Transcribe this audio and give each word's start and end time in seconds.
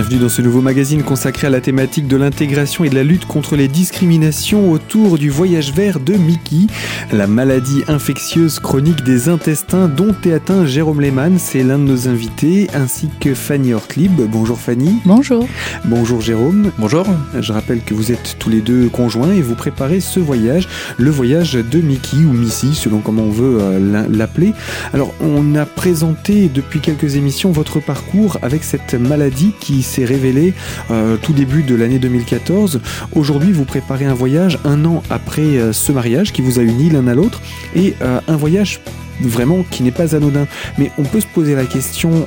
Bienvenue 0.00 0.20
dans 0.20 0.30
ce 0.30 0.40
nouveau 0.40 0.62
magazine 0.62 1.02
consacré 1.02 1.46
à 1.46 1.50
la 1.50 1.60
thématique 1.60 2.08
de 2.08 2.16
l'intégration 2.16 2.84
et 2.84 2.88
de 2.88 2.94
la 2.94 3.04
lutte 3.04 3.26
contre 3.26 3.54
les 3.54 3.68
discriminations 3.68 4.72
autour 4.72 5.18
du 5.18 5.28
voyage 5.28 5.74
vert 5.74 6.00
de 6.00 6.14
Mickey, 6.14 6.68
la 7.12 7.26
maladie 7.26 7.82
infectieuse 7.86 8.60
chronique 8.60 9.04
des 9.04 9.28
intestins 9.28 9.88
dont 9.88 10.16
est 10.24 10.32
atteint 10.32 10.64
Jérôme 10.64 11.02
Lehmann. 11.02 11.38
C'est 11.38 11.62
l'un 11.62 11.78
de 11.78 11.84
nos 11.84 12.08
invités, 12.08 12.68
ainsi 12.72 13.10
que 13.20 13.34
Fanny 13.34 13.74
Hortlib. 13.74 14.22
Bonjour 14.22 14.58
Fanny. 14.58 15.02
Bonjour. 15.04 15.46
Bonjour 15.84 16.22
Jérôme. 16.22 16.72
Bonjour. 16.78 17.06
Je 17.38 17.52
rappelle 17.52 17.82
que 17.82 17.92
vous 17.92 18.10
êtes 18.10 18.36
tous 18.38 18.48
les 18.48 18.62
deux 18.62 18.88
conjoints 18.88 19.34
et 19.34 19.42
vous 19.42 19.54
préparez 19.54 20.00
ce 20.00 20.18
voyage, 20.18 20.66
le 20.96 21.10
voyage 21.10 21.52
de 21.52 21.78
Mickey 21.78 22.16
ou 22.16 22.32
Missy, 22.32 22.74
selon 22.74 23.00
comment 23.00 23.24
on 23.24 23.30
veut 23.30 23.58
euh, 23.60 24.06
l'appeler. 24.08 24.54
Alors, 24.94 25.12
on 25.20 25.54
a 25.56 25.66
présenté 25.66 26.48
depuis 26.48 26.80
quelques 26.80 27.16
émissions 27.16 27.52
votre 27.52 27.80
parcours 27.80 28.38
avec 28.40 28.64
cette 28.64 28.94
maladie 28.94 29.52
qui 29.60 29.82
s'est 29.90 30.04
révélé 30.04 30.54
euh, 30.90 31.16
tout 31.20 31.32
début 31.32 31.62
de 31.62 31.74
l'année 31.74 31.98
2014. 31.98 32.80
Aujourd'hui, 33.14 33.52
vous 33.52 33.64
préparez 33.64 34.06
un 34.06 34.14
voyage 34.14 34.58
un 34.64 34.84
an 34.84 35.02
après 35.10 35.42
euh, 35.42 35.72
ce 35.72 35.90
mariage 35.90 36.32
qui 36.32 36.42
vous 36.42 36.58
a 36.58 36.62
uni 36.62 36.90
l'un 36.90 37.06
à 37.08 37.14
l'autre 37.14 37.40
et 37.74 37.94
euh, 38.02 38.20
un 38.28 38.36
voyage 38.36 38.80
vraiment 39.20 39.64
qui 39.70 39.82
n'est 39.82 39.90
pas 39.90 40.14
anodin. 40.14 40.46
Mais 40.78 40.92
on 40.96 41.02
peut 41.02 41.20
se 41.20 41.26
poser 41.26 41.54
la 41.54 41.66
question, 41.66 42.26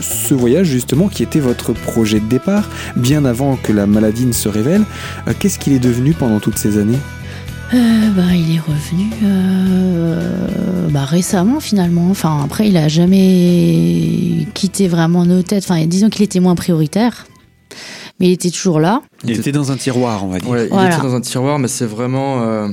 ce 0.00 0.34
voyage 0.34 0.66
justement 0.66 1.08
qui 1.08 1.22
était 1.22 1.40
votre 1.40 1.72
projet 1.72 2.20
de 2.20 2.26
départ, 2.26 2.68
bien 2.94 3.24
avant 3.24 3.56
que 3.56 3.72
la 3.72 3.86
maladie 3.86 4.26
ne 4.26 4.32
se 4.32 4.50
révèle, 4.50 4.82
qu'est-ce 5.38 5.58
qu'il 5.58 5.72
est 5.72 5.78
devenu 5.78 6.12
pendant 6.12 6.38
toutes 6.38 6.58
ces 6.58 6.76
années? 6.76 6.98
Bah, 7.72 8.34
il 8.34 8.56
est 8.56 8.60
revenu 8.60 9.10
bah, 10.90 11.04
récemment 11.04 11.60
finalement. 11.60 12.10
Enfin 12.10 12.42
après 12.44 12.68
il 12.68 12.76
a 12.76 12.88
jamais 12.88 14.46
quitté 14.54 14.88
vraiment 14.88 15.24
nos 15.24 15.42
têtes. 15.42 15.64
Enfin 15.64 15.84
disons 15.86 16.08
qu'il 16.08 16.22
était 16.22 16.40
moins 16.40 16.54
prioritaire, 16.54 17.26
mais 18.18 18.28
il 18.28 18.32
était 18.32 18.50
toujours 18.50 18.80
là. 18.80 19.02
Il 19.24 19.38
était 19.38 19.52
dans 19.52 19.72
un 19.72 19.76
tiroir, 19.76 20.24
on 20.24 20.28
va 20.28 20.38
dire. 20.38 20.48
Ouais, 20.48 20.68
il 20.70 20.86
était 20.86 21.02
dans 21.02 21.14
un 21.14 21.20
tiroir, 21.20 21.58
mais 21.58 21.68
c'est 21.68 21.86
vraiment 21.86 22.42
euh, 22.42 22.68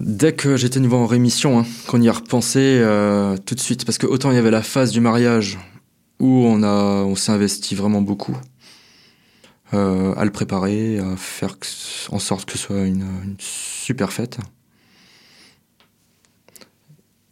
dès 0.00 0.32
que 0.32 0.56
j'étais 0.56 0.80
niveau 0.80 0.96
en 0.96 1.06
rémission 1.06 1.58
hein, 1.58 1.66
qu'on 1.88 2.00
y 2.00 2.08
a 2.08 2.12
repensé 2.12 2.60
euh, 2.60 3.36
tout 3.44 3.54
de 3.54 3.60
suite, 3.60 3.84
parce 3.84 3.98
que 3.98 4.06
autant 4.06 4.30
il 4.30 4.36
y 4.36 4.38
avait 4.38 4.50
la 4.50 4.62
phase 4.62 4.92
du 4.92 5.00
mariage 5.00 5.58
où 6.20 6.44
on 6.46 6.62
a 6.62 7.04
on 7.04 7.16
s'est 7.16 7.32
investi 7.32 7.74
vraiment 7.74 8.00
beaucoup. 8.00 8.36
Euh, 9.74 10.12
à 10.16 10.24
le 10.26 10.30
préparer, 10.30 10.98
à 10.98 11.16
faire 11.16 11.56
en 12.10 12.18
sorte 12.18 12.44
que 12.44 12.52
ce 12.52 12.58
soit 12.58 12.82
une, 12.82 13.06
super 13.38 14.12
fête. 14.12 14.38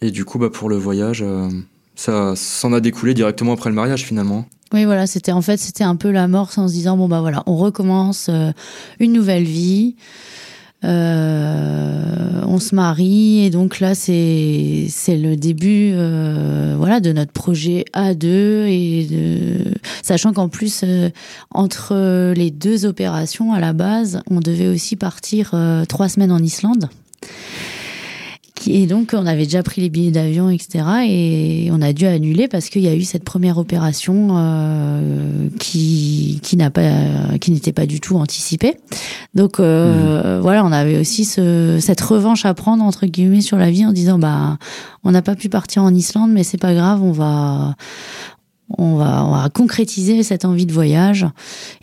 Et 0.01 0.11
du 0.11 0.25
coup, 0.25 0.39
bah, 0.39 0.49
pour 0.49 0.71
le 0.71 0.77
voyage, 0.77 1.23
euh, 1.23 1.51
ça 1.97 2.35
s'en 2.37 2.73
a 2.73 2.81
découlé 2.81 3.13
directement 3.13 3.53
après 3.53 3.69
le 3.69 3.77
mariage 3.77 4.05
finalement. 4.05 4.47
Oui, 4.73 4.85
voilà, 4.87 5.07
c'était 5.07 5.33
en 5.33 5.43
fait 5.43 5.59
c'était 5.59 5.85
un 5.85 5.97
peu 5.97 6.11
la 6.11 6.29
mort 6.29 6.51
en 6.57 6.69
se 6.69 6.73
disant 6.73 6.97
bon 6.97 7.09
bah 7.09 7.21
voilà, 7.21 7.43
on 7.47 7.57
recommence 7.57 8.29
euh, 8.31 8.53
une 9.01 9.13
nouvelle 9.13 9.43
vie, 9.43 9.97
euh, 10.83 12.41
on 12.47 12.59
se 12.59 12.75
marie 12.75 13.45
et 13.45 13.51
donc 13.51 13.81
là 13.81 13.95
c'est 13.95 14.87
c'est 14.89 15.19
le 15.19 15.37
début 15.37 15.93
euh, 15.95 16.75
voilà 16.79 17.01
de 17.01 17.13
notre 17.13 17.33
projet 17.33 17.85
à 17.93 18.15
deux 18.15 18.65
et 18.67 19.05
de 19.05 19.75
sachant 20.03 20.33
qu'en 20.33 20.49
plus 20.49 20.81
euh, 20.83 21.11
entre 21.51 22.33
les 22.33 22.51
deux 22.51 22.87
opérations 22.87 23.53
à 23.53 23.61
la 23.61 23.73
base, 23.73 24.23
on 24.31 24.41
devait 24.41 24.69
aussi 24.69 24.97
partir 24.97 25.55
trois 25.89 26.09
semaines 26.09 26.33
en 26.33 26.39
Islande. 26.39 26.89
Et 28.67 28.87
donc, 28.87 29.11
on 29.15 29.27
avait 29.27 29.45
déjà 29.45 29.63
pris 29.63 29.81
les 29.81 29.89
billets 29.89 30.11
d'avion, 30.11 30.51
etc. 30.51 30.85
Et 31.07 31.69
on 31.73 31.81
a 31.81 31.93
dû 31.93 32.07
annuler 32.07 32.49
parce 32.49 32.69
qu'il 32.69 32.83
y 32.83 32.89
a 32.89 32.95
eu 32.95 33.03
cette 33.03 33.25
première 33.25 33.59
opération 33.59 34.29
euh, 34.33 35.49
qui 35.59 36.41
qui 36.43 36.57
n'a 36.57 36.71
pas 36.71 36.91
qui 37.41 37.51
n'était 37.53 37.73
pas 37.73 37.87
du 37.87 38.01
tout 38.01 38.17
anticipée. 38.17 38.77
Donc 39.35 39.61
euh, 39.61 40.39
mmh. 40.39 40.41
voilà, 40.41 40.65
on 40.65 40.73
avait 40.73 40.99
aussi 40.99 41.25
ce, 41.25 41.79
cette 41.81 42.01
revanche 42.01 42.45
à 42.45 42.55
prendre 42.55 42.85
entre 42.85 43.07
guillemets 43.07 43.41
sur 43.41 43.57
la 43.57 43.71
vie 43.71 43.87
en 43.87 43.93
disant 43.93 44.19
bah 44.19 44.59
on 45.05 45.13
n'a 45.13 45.23
pas 45.23 45.35
pu 45.35 45.49
partir 45.49 45.83
en 45.83 45.95
Islande, 45.95 46.31
mais 46.33 46.43
c'est 46.43 46.59
pas 46.59 46.75
grave, 46.75 47.03
on 47.03 47.13
va 47.13 47.77
on 48.79 48.97
va, 48.97 49.25
on 49.25 49.31
va 49.33 49.49
concrétiser 49.49 50.23
cette 50.23 50.45
envie 50.45 50.67
de 50.67 50.73
voyage. 50.73 51.27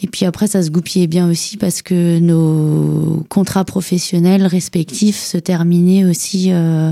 Et 0.01 0.07
puis 0.07 0.25
après, 0.25 0.47
ça 0.47 0.63
se 0.63 0.69
goupillait 0.69 1.07
bien 1.07 1.29
aussi 1.29 1.57
parce 1.57 1.81
que 1.81 2.19
nos 2.19 3.23
contrats 3.29 3.65
professionnels 3.65 4.45
respectifs 4.45 5.17
se 5.17 5.37
terminaient 5.37 6.05
aussi 6.05 6.51
euh, 6.51 6.91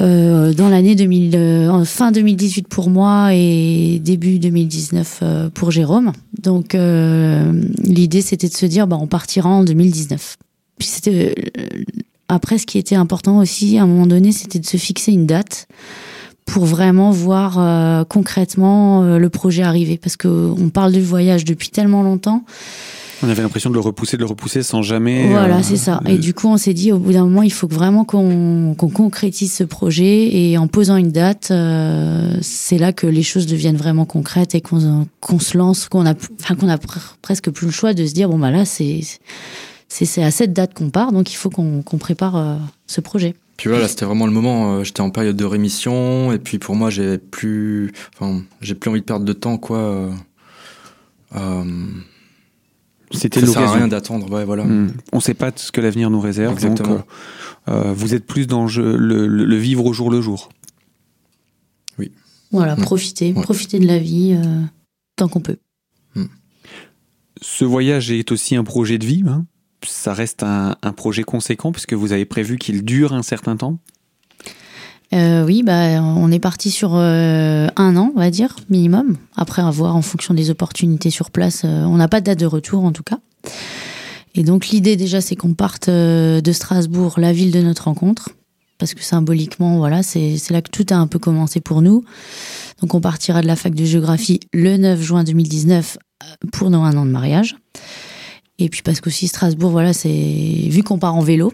euh, 0.00 0.54
dans 0.54 0.68
l'année 0.68 0.94
2000, 0.94 1.36
euh, 1.36 1.84
fin 1.84 2.12
2018 2.12 2.66
pour 2.68 2.90
moi 2.90 3.34
et 3.34 4.00
début 4.02 4.38
2019 4.38 5.18
euh, 5.22 5.50
pour 5.50 5.70
Jérôme. 5.70 6.12
Donc 6.40 6.74
euh, 6.74 7.52
l'idée, 7.78 8.22
c'était 8.22 8.48
de 8.48 8.54
se 8.54 8.66
dire, 8.66 8.86
bah, 8.86 8.98
on 9.00 9.06
partira 9.06 9.48
en 9.48 9.64
2019. 9.64 10.36
Puis 10.78 10.88
c'était 10.88 11.34
après, 12.28 12.56
ce 12.56 12.66
qui 12.66 12.78
était 12.78 12.96
important 12.96 13.38
aussi, 13.38 13.76
à 13.78 13.82
un 13.82 13.86
moment 13.86 14.06
donné, 14.06 14.32
c'était 14.32 14.58
de 14.58 14.66
se 14.66 14.78
fixer 14.78 15.12
une 15.12 15.26
date 15.26 15.68
pour 16.44 16.64
vraiment 16.64 17.10
voir 17.10 17.58
euh, 17.58 18.04
concrètement 18.04 19.02
euh, 19.02 19.18
le 19.18 19.30
projet 19.30 19.62
arriver. 19.62 19.96
Parce 19.96 20.16
que 20.16 20.28
on 20.28 20.68
parle 20.68 20.92
du 20.92 21.02
voyage 21.02 21.44
depuis 21.44 21.70
tellement 21.70 22.02
longtemps. 22.02 22.44
On 23.24 23.28
avait 23.28 23.42
l'impression 23.42 23.70
de 23.70 23.74
le 23.74 23.80
repousser, 23.80 24.16
de 24.16 24.22
le 24.22 24.26
repousser 24.28 24.64
sans 24.64 24.82
jamais. 24.82 25.28
Voilà, 25.28 25.58
euh, 25.58 25.62
c'est 25.62 25.76
ça. 25.76 26.00
Et 26.06 26.18
du 26.18 26.34
coup, 26.34 26.48
on 26.48 26.56
s'est 26.56 26.74
dit, 26.74 26.90
au 26.90 26.98
bout 26.98 27.12
d'un 27.12 27.22
moment, 27.22 27.42
il 27.42 27.52
faut 27.52 27.68
vraiment 27.68 28.04
qu'on 28.04 28.74
concrétise 28.76 29.54
ce 29.54 29.62
projet. 29.62 30.36
Et 30.36 30.58
en 30.58 30.66
posant 30.66 30.96
une 30.96 31.12
date, 31.12 31.52
c'est 32.40 32.78
là 32.78 32.92
que 32.92 33.06
les 33.06 33.22
choses 33.22 33.46
deviennent 33.46 33.76
vraiment 33.76 34.06
concrètes 34.06 34.56
et 34.56 34.60
qu'on 34.60 35.38
se 35.38 35.56
lance, 35.56 35.88
qu'on 35.88 36.04
a, 36.04 36.14
enfin, 36.40 36.56
qu'on 36.56 36.68
a 36.68 36.78
presque 37.22 37.50
plus 37.50 37.66
le 37.66 37.72
choix 37.72 37.94
de 37.94 38.04
se 38.04 38.12
dire, 38.12 38.28
bon, 38.28 38.38
bah 38.38 38.50
là, 38.50 38.64
c'est 38.64 39.02
c'est 39.88 40.24
à 40.24 40.30
cette 40.30 40.52
date 40.52 40.74
qu'on 40.74 40.90
part, 40.90 41.12
donc 41.12 41.32
il 41.32 41.36
faut 41.36 41.50
qu'on 41.50 41.82
prépare 41.98 42.58
ce 42.88 43.00
projet. 43.00 43.36
Puis 43.56 43.68
voilà, 43.68 43.88
c'était 43.88 44.04
vraiment 44.04 44.26
le 44.26 44.32
moment. 44.32 44.74
Euh, 44.74 44.84
j'étais 44.84 45.00
en 45.00 45.10
période 45.10 45.36
de 45.36 45.44
rémission 45.44 46.32
et 46.32 46.38
puis 46.38 46.58
pour 46.58 46.74
moi, 46.74 46.90
j'ai 46.90 47.18
plus, 47.18 47.92
enfin, 48.14 48.42
j'ai 48.60 48.74
plus 48.74 48.90
envie 48.90 49.00
de 49.00 49.06
perdre 49.06 49.24
de 49.24 49.32
temps, 49.32 49.58
quoi. 49.58 49.78
Euh, 49.78 50.10
euh 51.36 51.64
c'était 53.14 53.40
l'occasion. 53.40 53.60
Ça 53.60 53.66
sert 53.66 53.76
à 53.76 53.78
rien 53.78 53.88
d'attendre, 53.88 54.30
ouais, 54.30 54.46
voilà. 54.46 54.64
Hmm. 54.64 54.90
On 55.12 55.18
ne 55.18 55.22
sait 55.22 55.34
pas 55.34 55.52
ce 55.54 55.70
que 55.70 55.82
l'avenir 55.82 56.08
nous 56.08 56.20
réserve. 56.20 56.54
Exactement. 56.54 56.94
Donc, 56.94 57.04
euh, 57.68 57.92
vous 57.92 58.14
êtes 58.14 58.26
plus 58.26 58.46
dans 58.46 58.64
le, 58.64 58.96
le, 58.96 59.26
le, 59.26 59.56
vivre 59.56 59.84
au 59.84 59.92
jour 59.92 60.10
le 60.10 60.22
jour. 60.22 60.48
Oui. 61.98 62.10
Voilà, 62.52 62.74
profiter, 62.74 63.34
profiter 63.34 63.78
de 63.80 63.86
la 63.86 63.98
vie 63.98 64.34
tant 65.16 65.28
qu'on 65.28 65.40
peut. 65.40 65.58
Hmm. 66.14 66.24
Ce 67.42 67.66
voyage 67.66 68.10
est 68.10 68.32
aussi 68.32 68.56
un 68.56 68.64
projet 68.64 68.96
de 68.96 69.04
vie. 69.04 69.24
Hein 69.28 69.44
ça 69.86 70.14
reste 70.14 70.42
un, 70.42 70.74
projet 70.96 71.22
conséquent 71.22 71.72
puisque 71.72 71.94
vous 71.94 72.12
avez 72.12 72.24
prévu 72.24 72.58
qu'il 72.58 72.84
dure 72.84 73.12
un 73.12 73.22
certain 73.22 73.56
temps? 73.56 73.78
Euh, 75.14 75.44
oui, 75.44 75.62
bah, 75.62 76.02
on 76.02 76.32
est 76.32 76.38
parti 76.38 76.70
sur 76.70 76.94
euh, 76.94 77.68
un 77.76 77.96
an, 77.96 78.12
on 78.16 78.18
va 78.18 78.30
dire, 78.30 78.56
minimum. 78.70 79.16
Après, 79.36 79.60
avoir 79.60 79.94
en 79.94 80.00
fonction 80.00 80.32
des 80.32 80.48
opportunités 80.48 81.10
sur 81.10 81.30
place. 81.30 81.62
Euh, 81.64 81.84
on 81.84 81.96
n'a 81.96 82.08
pas 82.08 82.20
de 82.20 82.26
date 82.26 82.38
de 82.38 82.46
retour, 82.46 82.84
en 82.84 82.92
tout 82.92 83.02
cas. 83.02 83.18
Et 84.34 84.42
donc, 84.42 84.68
l'idée, 84.68 84.96
déjà, 84.96 85.20
c'est 85.20 85.36
qu'on 85.36 85.52
parte 85.52 85.90
de 85.90 86.52
Strasbourg, 86.52 87.20
la 87.20 87.34
ville 87.34 87.50
de 87.50 87.60
notre 87.60 87.84
rencontre. 87.84 88.30
Parce 88.78 88.94
que 88.94 89.02
symboliquement, 89.02 89.76
voilà, 89.76 90.02
c'est 90.02 90.38
là 90.50 90.62
que 90.62 90.70
tout 90.70 90.86
a 90.90 90.96
un 90.96 91.06
peu 91.06 91.18
commencé 91.18 91.60
pour 91.60 91.82
nous. 91.82 92.02
Donc, 92.80 92.94
on 92.94 93.00
partira 93.02 93.42
de 93.42 93.46
la 93.46 93.54
fac 93.54 93.74
de 93.74 93.84
géographie 93.84 94.40
le 94.54 94.78
9 94.78 95.00
juin 95.00 95.24
2019 95.24 95.98
pour 96.52 96.70
nos 96.70 96.82
un 96.82 96.96
an 96.96 97.04
de 97.04 97.10
mariage. 97.10 97.56
Et 98.62 98.68
puis 98.68 98.82
parce 98.82 99.00
qu'aussi 99.00 99.26
Strasbourg, 99.26 99.70
voilà, 99.70 99.92
c'est 99.92 100.08
vu 100.08 100.82
qu'on 100.84 100.98
part 100.98 101.16
en 101.16 101.20
vélo, 101.20 101.52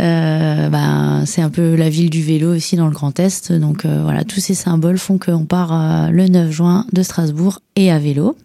euh, 0.00 0.68
ben, 0.68 1.24
c'est 1.26 1.42
un 1.42 1.50
peu 1.50 1.74
la 1.74 1.90
ville 1.90 2.08
du 2.08 2.22
vélo 2.22 2.54
aussi 2.54 2.76
dans 2.76 2.86
le 2.86 2.92
Grand 2.92 3.18
Est. 3.18 3.52
Donc 3.52 3.84
euh, 3.84 4.00
voilà, 4.02 4.22
tous 4.22 4.38
ces 4.38 4.54
symboles 4.54 4.98
font 4.98 5.18
qu'on 5.18 5.44
part 5.44 5.72
euh, 5.72 6.10
le 6.10 6.28
9 6.28 6.50
juin 6.52 6.86
de 6.92 7.02
Strasbourg 7.02 7.60
et 7.74 7.90
à 7.90 7.98
vélo. 7.98 8.36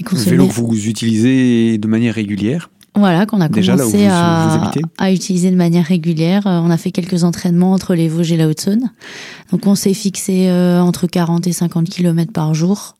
Et 0.00 0.04
vélo 0.16 0.48
que 0.48 0.52
vous 0.52 0.88
utilisez 0.88 1.78
de 1.78 1.88
manière 1.88 2.14
régulière 2.14 2.70
voilà, 2.96 3.24
qu'on 3.24 3.40
a 3.40 3.48
commencé 3.48 4.06
à, 4.06 4.72
à, 4.98 5.12
utiliser 5.12 5.52
de 5.52 5.56
manière 5.56 5.86
régulière. 5.86 6.42
On 6.46 6.70
a 6.70 6.76
fait 6.76 6.90
quelques 6.90 7.22
entraînements 7.22 7.72
entre 7.72 7.94
les 7.94 8.08
Vosges 8.08 8.32
et 8.32 8.36
la 8.36 8.48
Haute-Saône. 8.48 8.90
Donc 9.52 9.64
on 9.68 9.76
s'est 9.76 9.94
fixé 9.94 10.50
entre 10.50 11.06
40 11.06 11.46
et 11.46 11.52
50 11.52 11.88
km 11.88 12.32
par 12.32 12.52
jour. 12.52 12.96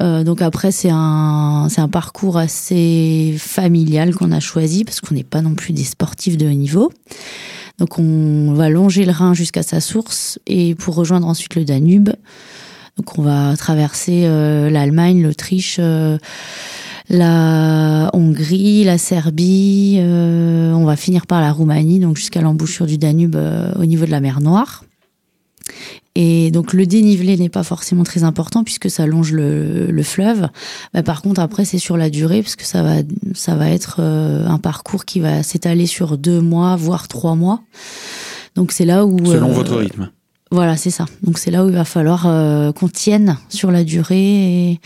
Euh, 0.00 0.24
donc 0.24 0.42
après 0.42 0.72
c'est 0.72 0.90
un 0.92 1.68
c'est 1.70 1.80
un 1.80 1.88
parcours 1.88 2.36
assez 2.36 3.34
familial 3.38 4.14
qu'on 4.14 4.30
a 4.30 4.40
choisi 4.40 4.84
parce 4.84 5.00
qu'on 5.00 5.14
n'est 5.14 5.24
pas 5.24 5.40
non 5.40 5.54
plus 5.54 5.72
des 5.72 5.84
sportifs 5.84 6.36
de 6.36 6.46
haut 6.46 6.52
niveau. 6.52 6.92
Donc 7.78 7.98
on 7.98 8.52
va 8.54 8.68
longer 8.68 9.04
le 9.04 9.12
Rhin 9.12 9.34
jusqu'à 9.34 9.62
sa 9.62 9.80
source 9.80 10.38
et 10.46 10.74
pour 10.74 10.94
rejoindre 10.94 11.26
ensuite 11.26 11.54
le 11.54 11.64
Danube. 11.64 12.10
Donc 12.96 13.18
on 13.18 13.22
va 13.22 13.54
traverser 13.56 14.24
euh, 14.24 14.70
l'Allemagne, 14.70 15.22
l'Autriche, 15.22 15.76
euh, 15.78 16.16
la 17.10 18.10
Hongrie, 18.14 18.84
la 18.84 18.96
Serbie. 18.96 19.98
on 20.00 20.84
va 20.84 20.96
finir 20.96 21.26
par 21.26 21.40
la 21.40 21.52
Roumanie, 21.52 22.00
donc 22.00 22.16
jusqu'à 22.16 22.40
l'embouchure 22.40 22.86
du 22.86 22.98
Danube 22.98 23.36
au 23.76 23.84
niveau 23.84 24.06
de 24.06 24.10
la 24.10 24.20
mer 24.20 24.40
Noire. 24.40 24.84
Et 26.18 26.50
donc 26.50 26.72
le 26.72 26.86
dénivelé 26.86 27.36
n'est 27.36 27.50
pas 27.50 27.62
forcément 27.62 28.02
très 28.02 28.24
important 28.24 28.64
puisque 28.64 28.88
ça 28.88 29.06
longe 29.06 29.32
le, 29.32 30.02
fleuve. 30.02 30.48
Mais 30.94 31.02
par 31.02 31.20
contre 31.20 31.42
après 31.42 31.66
c'est 31.66 31.78
sur 31.78 31.98
la 31.98 32.08
durée 32.08 32.40
parce 32.40 32.56
que 32.56 32.64
ça 32.64 32.82
va 32.82 32.94
ça 33.34 33.54
va 33.54 33.68
être 33.68 33.96
euh, 33.98 34.46
un 34.46 34.56
parcours 34.56 35.04
qui 35.04 35.20
va 35.20 35.42
s'étaler 35.42 35.84
sur 35.84 36.16
deux 36.16 36.40
mois 36.40 36.74
voire 36.74 37.06
trois 37.06 37.34
mois. 37.34 37.60
Donc 38.54 38.72
c'est 38.72 38.86
là 38.86 39.04
où 39.04 39.18
selon 39.26 39.50
euh, 39.50 39.52
votre 39.52 39.76
rythme. 39.76 40.10
Voilà 40.50 40.78
c'est 40.78 40.90
ça. 40.90 41.04
Donc 41.22 41.36
c'est 41.36 41.50
là 41.50 41.66
où 41.66 41.68
il 41.68 41.74
va 41.74 41.84
falloir 41.84 42.26
euh, 42.26 42.72
qu'on 42.72 42.88
tienne 42.88 43.36
sur 43.50 43.70
la 43.70 43.84
durée 43.84 44.70
et 44.70 44.80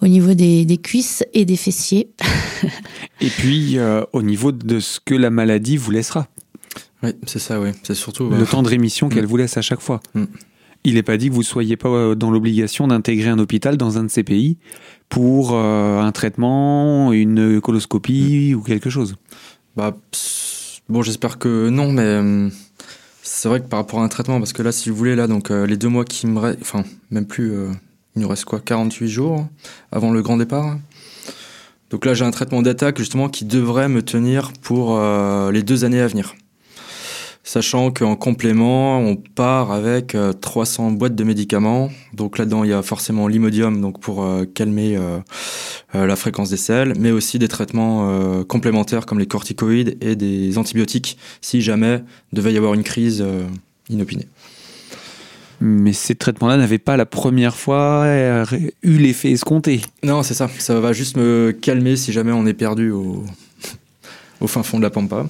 au 0.00 0.06
niveau 0.06 0.34
des, 0.34 0.64
des 0.64 0.78
cuisses 0.78 1.24
et 1.34 1.44
des 1.44 1.56
fessiers. 1.56 2.08
et 3.20 3.30
puis 3.30 3.78
au 4.12 4.22
niveau 4.22 4.52
de 4.52 4.78
ce 4.78 5.00
que 5.04 5.16
la 5.16 5.30
maladie 5.30 5.76
vous 5.76 5.90
laissera. 5.90 6.28
Oui, 7.02 7.10
c'est 7.26 7.38
ça, 7.38 7.60
oui. 7.60 7.70
C'est 7.82 7.94
surtout. 7.94 8.28
Le 8.28 8.44
temps 8.44 8.62
de 8.62 8.68
rémission 8.68 9.08
qu'elle 9.08 9.24
mm. 9.24 9.28
vous 9.28 9.36
laisse 9.36 9.56
à 9.56 9.62
chaque 9.62 9.80
fois. 9.80 10.00
Mm. 10.14 10.24
Il 10.84 10.94
n'est 10.94 11.02
pas 11.02 11.16
dit 11.16 11.28
que 11.28 11.34
vous 11.34 11.40
ne 11.40 11.44
soyez 11.44 11.76
pas 11.76 11.88
euh, 11.88 12.14
dans 12.14 12.30
l'obligation 12.30 12.88
d'intégrer 12.88 13.28
un 13.28 13.38
hôpital 13.38 13.76
dans 13.76 13.98
un 13.98 14.04
de 14.04 14.08
ces 14.08 14.22
pays 14.22 14.56
pour 15.08 15.52
euh, 15.52 16.00
un 16.00 16.12
traitement, 16.12 17.12
une 17.12 17.60
coloscopie 17.60 18.52
mm. 18.52 18.58
ou 18.58 18.62
quelque 18.62 18.90
chose. 18.90 19.16
Bah, 19.76 19.96
bon, 20.88 21.02
j'espère 21.02 21.38
que 21.38 21.68
non, 21.68 21.92
mais 21.92 22.02
euh, 22.02 22.48
c'est 23.22 23.48
vrai 23.48 23.60
que 23.60 23.66
par 23.66 23.80
rapport 23.80 24.00
à 24.00 24.04
un 24.04 24.08
traitement, 24.08 24.38
parce 24.38 24.52
que 24.52 24.62
là, 24.62 24.72
si 24.72 24.90
vous 24.90 24.96
voulez, 24.96 25.16
là, 25.16 25.26
donc 25.26 25.50
les 25.50 25.76
deux 25.76 25.88
mois 25.88 26.04
qui 26.04 26.26
me 26.26 26.38
restent, 26.38 26.60
enfin, 26.62 26.84
même 27.10 27.26
plus, 27.26 27.52
il 28.16 28.22
nous 28.22 28.28
reste 28.28 28.44
quoi, 28.44 28.60
48 28.60 29.08
jours 29.08 29.46
avant 29.92 30.12
le 30.12 30.22
grand 30.22 30.36
départ. 30.36 30.76
Donc 31.90 32.04
là, 32.04 32.14
j'ai 32.14 32.24
un 32.24 32.30
traitement 32.30 32.62
d'attaque 32.62 32.98
justement 32.98 33.28
qui 33.28 33.44
devrait 33.44 33.88
me 33.88 34.02
tenir 34.02 34.52
pour 34.60 35.00
les 35.52 35.62
deux 35.62 35.84
années 35.84 36.00
à 36.00 36.06
venir 36.06 36.34
sachant 37.42 37.90
qu'en 37.90 38.16
complément, 38.16 38.98
on 38.98 39.16
part 39.16 39.72
avec 39.72 40.16
300 40.40 40.88
euh, 40.88 40.94
boîtes 40.94 41.14
de 41.14 41.24
médicaments. 41.24 41.90
Donc 42.12 42.38
là-dedans, 42.38 42.64
il 42.64 42.70
y 42.70 42.72
a 42.72 42.82
forcément 42.82 43.28
l'imodium 43.28 43.80
donc 43.80 44.00
pour 44.00 44.24
euh, 44.24 44.44
calmer 44.44 44.96
euh, 44.96 45.20
la 45.94 46.16
fréquence 46.16 46.50
des 46.50 46.56
selles, 46.56 46.94
mais 46.98 47.10
aussi 47.10 47.38
des 47.38 47.48
traitements 47.48 48.44
complémentaires 48.44 49.06
comme 49.06 49.18
les 49.18 49.26
corticoïdes 49.26 49.96
et 50.00 50.16
des 50.16 50.58
antibiotiques 50.58 51.18
si 51.40 51.62
jamais 51.62 52.02
devait 52.32 52.52
y 52.52 52.56
avoir 52.56 52.74
une 52.74 52.84
crise 52.84 53.24
inopinée. 53.88 54.28
Mais 55.60 55.92
ces 55.92 56.14
traitements-là 56.14 56.56
n'avaient 56.56 56.78
pas 56.78 56.96
la 56.96 57.06
première 57.06 57.56
fois 57.56 58.06
eu 58.82 58.98
l'effet 58.98 59.32
escompté. 59.32 59.82
Non, 60.02 60.22
c'est 60.22 60.34
ça. 60.34 60.48
Ça 60.58 60.78
va 60.78 60.92
juste 60.92 61.16
me 61.16 61.52
calmer 61.60 61.96
si 61.96 62.12
jamais 62.12 62.32
on 62.32 62.46
est 62.46 62.54
perdu 62.54 62.90
au, 62.90 63.24
au 64.40 64.46
fin 64.46 64.62
fond 64.62 64.78
de 64.78 64.84
la 64.84 64.90
pampa. 64.90 65.26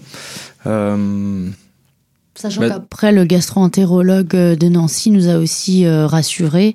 Sachant 2.41 2.63
qu'après, 2.63 3.13
le 3.13 3.25
gastro-entérologue 3.25 4.35
euh, 4.35 4.57
de 4.57 4.69
Nancy 4.69 5.11
nous 5.11 5.29
a 5.29 5.37
aussi 5.37 5.85
euh, 5.85 6.07
rassurés 6.07 6.73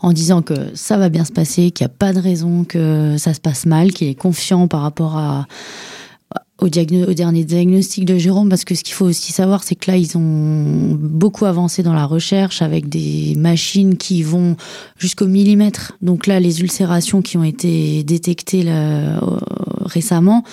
en 0.00 0.12
disant 0.12 0.42
que 0.42 0.54
ça 0.74 0.96
va 0.96 1.08
bien 1.08 1.24
se 1.24 1.32
passer, 1.32 1.72
qu'il 1.72 1.84
n'y 1.84 1.90
a 1.90 1.94
pas 1.96 2.12
de 2.12 2.20
raison 2.20 2.62
que 2.62 3.16
ça 3.18 3.34
se 3.34 3.40
passe 3.40 3.66
mal, 3.66 3.92
qu'il 3.92 4.06
est 4.06 4.14
confiant 4.14 4.68
par 4.68 4.82
rapport 4.82 5.16
à, 5.16 5.48
au, 6.60 6.66
au, 6.66 6.68
dernier 6.68 7.44
diagnostic 7.44 8.04
de 8.04 8.16
Jérôme, 8.16 8.48
parce 8.48 8.64
que 8.64 8.76
ce 8.76 8.84
qu'il 8.84 8.94
faut 8.94 9.06
aussi 9.06 9.32
savoir, 9.32 9.64
c'est 9.64 9.74
que 9.74 9.90
là, 9.90 9.96
ils 9.96 10.16
ont 10.16 10.96
beaucoup 11.00 11.46
avancé 11.46 11.82
dans 11.82 11.94
la 11.94 12.04
recherche 12.04 12.62
avec 12.62 12.88
des 12.88 13.34
machines 13.36 13.96
qui 13.96 14.22
vont 14.22 14.56
jusqu'au 14.98 15.26
millimètre. 15.26 15.96
Donc 16.00 16.28
là, 16.28 16.38
les 16.38 16.60
ulcérations 16.60 17.22
qui 17.22 17.36
ont 17.36 17.44
été 17.44 18.04
détectées 18.04 18.62
là, 18.62 18.72
euh, 18.72 19.18
récemment, 19.84 20.44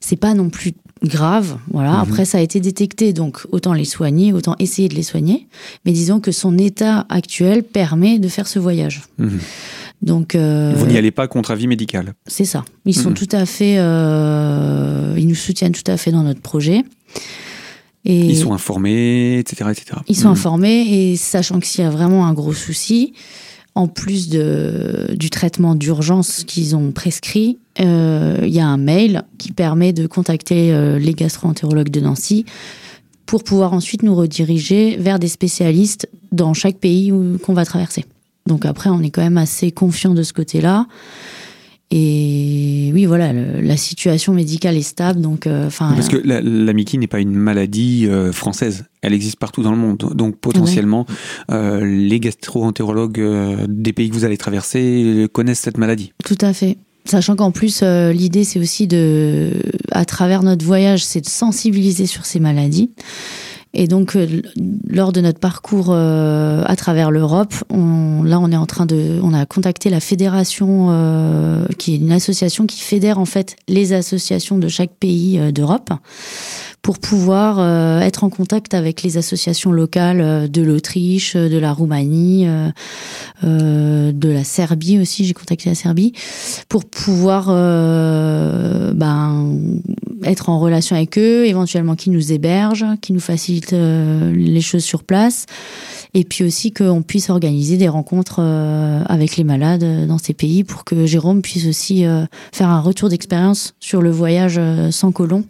c'est 0.00 0.16
pas 0.16 0.34
non 0.34 0.50
plus 0.50 0.74
grave. 1.08 1.58
Voilà. 1.72 1.92
Mhm. 1.92 2.00
Après, 2.00 2.24
ça 2.24 2.38
a 2.38 2.40
été 2.40 2.60
détecté, 2.60 3.12
donc 3.12 3.40
autant 3.52 3.72
les 3.72 3.84
soigner, 3.84 4.32
autant 4.32 4.56
essayer 4.58 4.88
de 4.88 4.94
les 4.94 5.02
soigner. 5.02 5.48
Mais 5.84 5.92
disons 5.92 6.20
que 6.20 6.32
son 6.32 6.58
état 6.58 7.06
actuel 7.08 7.62
permet 7.62 8.18
de 8.18 8.28
faire 8.28 8.46
ce 8.46 8.58
voyage. 8.58 9.02
Mhm. 9.18 9.38
Donc, 10.02 10.34
euh, 10.34 10.74
vous 10.76 10.86
n'y 10.86 10.98
allez 10.98 11.10
pas 11.10 11.26
contre 11.26 11.50
avis 11.50 11.66
médical. 11.66 12.14
C'est 12.26 12.44
ça. 12.44 12.64
Ils 12.84 12.94
sont 12.94 13.10
mhm. 13.10 13.16
tout 13.16 13.28
à 13.32 13.46
fait, 13.46 13.76
euh, 13.78 15.14
ils 15.16 15.26
nous 15.26 15.34
soutiennent 15.34 15.72
tout 15.72 15.90
à 15.90 15.96
fait 15.96 16.12
dans 16.12 16.22
notre 16.22 16.40
projet. 16.40 16.84
Et 18.04 18.26
ils 18.26 18.36
sont 18.36 18.52
informés, 18.52 19.38
etc., 19.38 19.70
etc. 19.72 19.98
Ils 20.06 20.16
sont 20.16 20.28
informés 20.28 20.86
et 20.88 21.16
sachant 21.16 21.58
que 21.58 21.66
s'il 21.66 21.82
y 21.82 21.86
a 21.86 21.90
vraiment 21.90 22.26
un 22.26 22.34
gros 22.34 22.52
souci, 22.52 23.14
en 23.76 23.88
plus 23.88 24.30
du 24.30 25.30
traitement 25.30 25.74
d'urgence 25.74 26.44
qu'ils 26.44 26.74
ont 26.74 26.92
prescrit, 26.92 27.58
euh, 27.78 28.38
il 28.42 28.48
y 28.48 28.58
a 28.58 28.66
un 28.66 28.78
mail 28.78 29.22
qui 29.36 29.52
permet 29.52 29.92
de 29.92 30.06
contacter 30.06 30.72
euh, 30.72 30.98
les 30.98 31.12
gastro-entérologues 31.12 31.90
de 31.90 32.00
Nancy 32.00 32.46
pour 33.26 33.44
pouvoir 33.44 33.74
ensuite 33.74 34.02
nous 34.02 34.14
rediriger 34.14 34.96
vers 34.96 35.18
des 35.18 35.28
spécialistes 35.28 36.08
dans 36.32 36.54
chaque 36.54 36.78
pays 36.78 37.12
qu'on 37.42 37.52
va 37.52 37.66
traverser. 37.66 38.06
Donc 38.46 38.64
après, 38.64 38.88
on 38.88 39.02
est 39.02 39.10
quand 39.10 39.22
même 39.22 39.36
assez 39.36 39.70
confiant 39.72 40.14
de 40.14 40.22
ce 40.22 40.32
côté-là. 40.32 40.86
Et 41.98 42.90
oui, 42.92 43.06
voilà, 43.06 43.32
la 43.32 43.76
situation 43.78 44.34
médicale 44.34 44.76
est 44.76 44.82
stable, 44.82 45.22
donc 45.22 45.46
euh, 45.46 45.70
parce 45.78 46.08
que 46.10 46.18
la, 46.18 46.42
la 46.42 46.72
n'est 46.74 47.06
pas 47.06 47.20
une 47.20 47.34
maladie 47.34 48.06
euh, 48.06 48.32
française, 48.32 48.84
elle 49.00 49.14
existe 49.14 49.38
partout 49.38 49.62
dans 49.62 49.70
le 49.70 49.78
monde. 49.78 49.96
Donc 50.14 50.36
potentiellement, 50.36 51.06
euh, 51.50 51.82
les 51.82 52.20
gastro-entérologues 52.20 53.22
des 53.66 53.94
pays 53.94 54.10
que 54.10 54.14
vous 54.14 54.26
allez 54.26 54.36
traverser 54.36 55.26
connaissent 55.32 55.60
cette 55.60 55.78
maladie. 55.78 56.12
Tout 56.22 56.36
à 56.42 56.52
fait. 56.52 56.76
Sachant 57.06 57.34
qu'en 57.34 57.50
plus, 57.50 57.82
l'idée, 57.82 58.44
c'est 58.44 58.58
aussi 58.58 58.86
de, 58.86 59.52
à 59.90 60.04
travers 60.04 60.42
notre 60.42 60.66
voyage, 60.66 61.02
c'est 61.02 61.22
de 61.22 61.28
sensibiliser 61.28 62.04
sur 62.04 62.26
ces 62.26 62.40
maladies. 62.40 62.90
Et 63.78 63.88
donc, 63.88 64.16
euh, 64.16 64.26
lors 64.88 65.12
de 65.12 65.20
notre 65.20 65.38
parcours 65.38 65.88
euh, 65.90 66.62
à 66.64 66.76
travers 66.76 67.10
l'Europe, 67.10 67.52
on, 67.68 68.22
là, 68.22 68.40
on 68.40 68.50
est 68.50 68.56
en 68.56 68.64
train 68.64 68.86
de, 68.86 69.20
on 69.22 69.34
a 69.34 69.44
contacté 69.44 69.90
la 69.90 70.00
fédération, 70.00 70.88
euh, 70.90 71.66
qui 71.76 71.92
est 71.92 71.98
une 71.98 72.10
association 72.10 72.64
qui 72.64 72.80
fédère 72.80 73.18
en 73.18 73.26
fait 73.26 73.54
les 73.68 73.92
associations 73.92 74.56
de 74.56 74.68
chaque 74.68 74.92
pays 74.92 75.38
d'Europe 75.52 75.90
pour 76.80 76.98
pouvoir 76.98 77.60
être 78.00 78.22
en 78.22 78.30
contact 78.30 78.72
avec 78.72 79.02
les 79.02 79.18
associations 79.18 79.72
locales 79.72 80.48
de 80.48 80.62
l'Autriche, 80.62 81.34
de 81.34 81.58
la 81.58 81.72
Roumanie, 81.72 82.46
de 83.42 84.28
la 84.28 84.44
Serbie 84.44 85.00
aussi. 85.00 85.24
J'ai 85.24 85.34
contacté 85.34 85.68
la 85.68 85.74
Serbie 85.74 86.12
pour 86.68 86.84
pouvoir 86.84 87.46
ben, 88.94 89.58
être 90.26 90.48
en 90.48 90.58
relation 90.58 90.96
avec 90.96 91.18
eux, 91.18 91.46
éventuellement 91.46 91.96
qui 91.96 92.10
nous 92.10 92.32
hébergent, 92.32 92.86
qui 93.00 93.12
nous 93.12 93.20
facilitent 93.20 93.72
les 93.72 94.60
choses 94.60 94.84
sur 94.84 95.04
place, 95.04 95.46
et 96.14 96.24
puis 96.24 96.44
aussi 96.44 96.72
qu'on 96.72 97.02
puisse 97.02 97.30
organiser 97.30 97.76
des 97.76 97.88
rencontres 97.88 98.40
avec 99.06 99.36
les 99.36 99.44
malades 99.44 100.06
dans 100.06 100.18
ces 100.18 100.34
pays 100.34 100.64
pour 100.64 100.84
que 100.84 101.06
Jérôme 101.06 101.42
puisse 101.42 101.66
aussi 101.66 102.04
faire 102.52 102.68
un 102.68 102.80
retour 102.80 103.08
d'expérience 103.08 103.74
sur 103.80 104.02
le 104.02 104.10
voyage 104.10 104.60
sans 104.90 105.12
colon. 105.12 105.44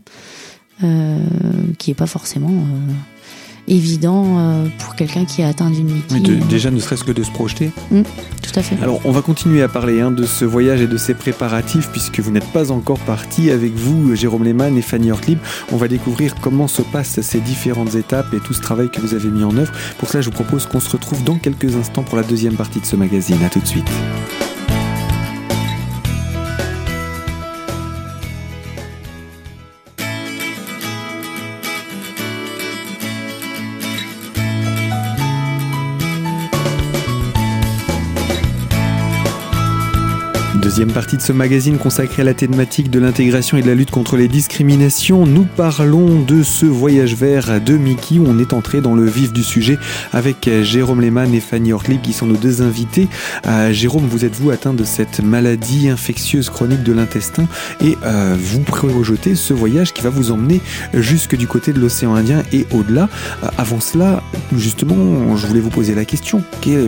Euh, 0.85 1.19
qui 1.79 1.91
est 1.91 1.95
pas 1.95 2.07
forcément 2.07 2.51
euh, 2.51 2.93
évident 3.69 4.39
euh, 4.39 4.67
pour 4.79 4.95
quelqu'un 4.95 5.25
qui 5.25 5.43
a 5.43 5.49
atteint 5.49 5.71
d'une 5.71 5.87
Mickey. 5.87 6.21
déjà, 6.49 6.71
ne 6.71 6.79
serait-ce 6.79 7.05
que 7.05 7.13
de 7.13 7.23
se 7.23 7.31
projeter. 7.31 7.71
Mmh, 7.91 8.03
tout 8.43 8.59
à 8.59 8.63
fait. 8.63 8.77
Alors, 8.83 9.01
on 9.05 9.13
va 9.13 9.23
continuer 9.23 9.63
à 9.63 9.69
parler 9.69 10.01
hein, 10.01 10.11
de 10.11 10.25
ce 10.25 10.45
voyage 10.45 10.81
et 10.81 10.87
de 10.87 10.97
ses 10.97 11.15
préparatifs, 11.15 11.89
puisque 11.91 12.21
vous 12.21 12.31
n'êtes 12.31 12.51
pas 12.53 12.71
encore 12.71 12.99
parti 13.01 13.51
avec 13.51 13.75
vous, 13.75 14.15
Jérôme 14.15 14.45
Lehmann 14.45 14.77
et 14.77 14.83
Fanny 14.83 15.11
Hortlib. 15.11 15.39
On 15.73 15.77
va 15.77 15.89
découvrir 15.89 16.35
comment 16.41 16.69
se 16.69 16.83
passent 16.83 17.21
ces 17.21 17.41
différentes 17.41 17.95
étapes 17.95 18.33
et 18.35 18.39
tout 18.39 18.55
ce 18.55 18.61
travail 18.61 18.91
que 18.91 19.01
vous 19.01 19.15
avez 19.15 19.29
mis 19.29 19.45
en 19.45 19.57
œuvre. 19.57 19.73
Pour 19.99 20.09
cela, 20.09 20.21
je 20.21 20.27
vous 20.27 20.35
propose 20.35 20.67
qu'on 20.67 20.81
se 20.81 20.91
retrouve 20.91 21.25
dans 21.25 21.37
quelques 21.37 21.77
instants 21.77 22.03
pour 22.03 22.17
la 22.17 22.23
deuxième 22.23 22.55
partie 22.55 22.81
de 22.81 22.87
ce 22.87 22.97
magazine. 22.97 23.39
A 23.45 23.49
tout 23.49 23.61
de 23.61 23.67
suite. 23.67 23.89
Deuxième 40.77 40.93
partie 40.93 41.17
de 41.17 41.23
ce 41.23 41.33
magazine 41.33 41.79
consacré 41.79 42.21
à 42.21 42.25
la 42.27 42.35
thématique 42.35 42.91
de 42.91 42.99
l'intégration 42.99 43.57
et 43.57 43.63
de 43.63 43.67
la 43.67 43.75
lutte 43.75 43.91
contre 43.91 44.19
les 44.19 44.29
discriminations. 44.29 45.25
Nous 45.25 45.45
parlons 45.45 46.21
de 46.21 46.43
ce 46.43 46.67
voyage 46.67 47.15
vert 47.15 47.63
de 47.63 47.79
Mickey 47.79 48.19
où 48.19 48.27
on 48.27 48.39
est 48.39 48.53
entré 48.53 48.83
dans 48.83 48.95
le 48.95 49.07
vif 49.07 49.33
du 49.33 49.43
sujet 49.43 49.79
avec 50.13 50.51
Jérôme 50.61 51.01
Lehmann 51.01 51.33
et 51.33 51.41
Fanny 51.41 51.73
Ortlib 51.73 52.03
qui 52.03 52.13
sont 52.13 52.27
nos 52.27 52.37
deux 52.37 52.61
invités. 52.61 53.09
Euh, 53.47 53.73
Jérôme, 53.73 54.07
vous 54.07 54.27
êtes-vous 54.27 54.51
atteint 54.51 54.75
de 54.75 54.85
cette 54.85 55.21
maladie 55.21 55.89
infectieuse 55.89 56.51
chronique 56.51 56.83
de 56.83 56.93
l'intestin? 56.93 57.49
Et 57.83 57.97
euh, 58.05 58.37
vous 58.39 58.61
projetez 58.61 59.35
ce 59.35 59.55
voyage 59.55 59.95
qui 59.95 60.03
va 60.03 60.11
vous 60.11 60.31
emmener 60.31 60.61
jusque 60.93 61.37
du 61.37 61.47
côté 61.47 61.73
de 61.73 61.81
l'océan 61.81 62.15
Indien 62.17 62.43
et 62.53 62.67
au-delà. 62.71 63.09
Euh, 63.45 63.49
avant 63.57 63.81
cela, 63.81 64.23
justement, 64.55 65.39
je 65.39 65.47
voulais 65.47 65.61
vous 65.61 65.71
poser 65.71 65.95
la 65.95 66.05
question. 66.05 66.43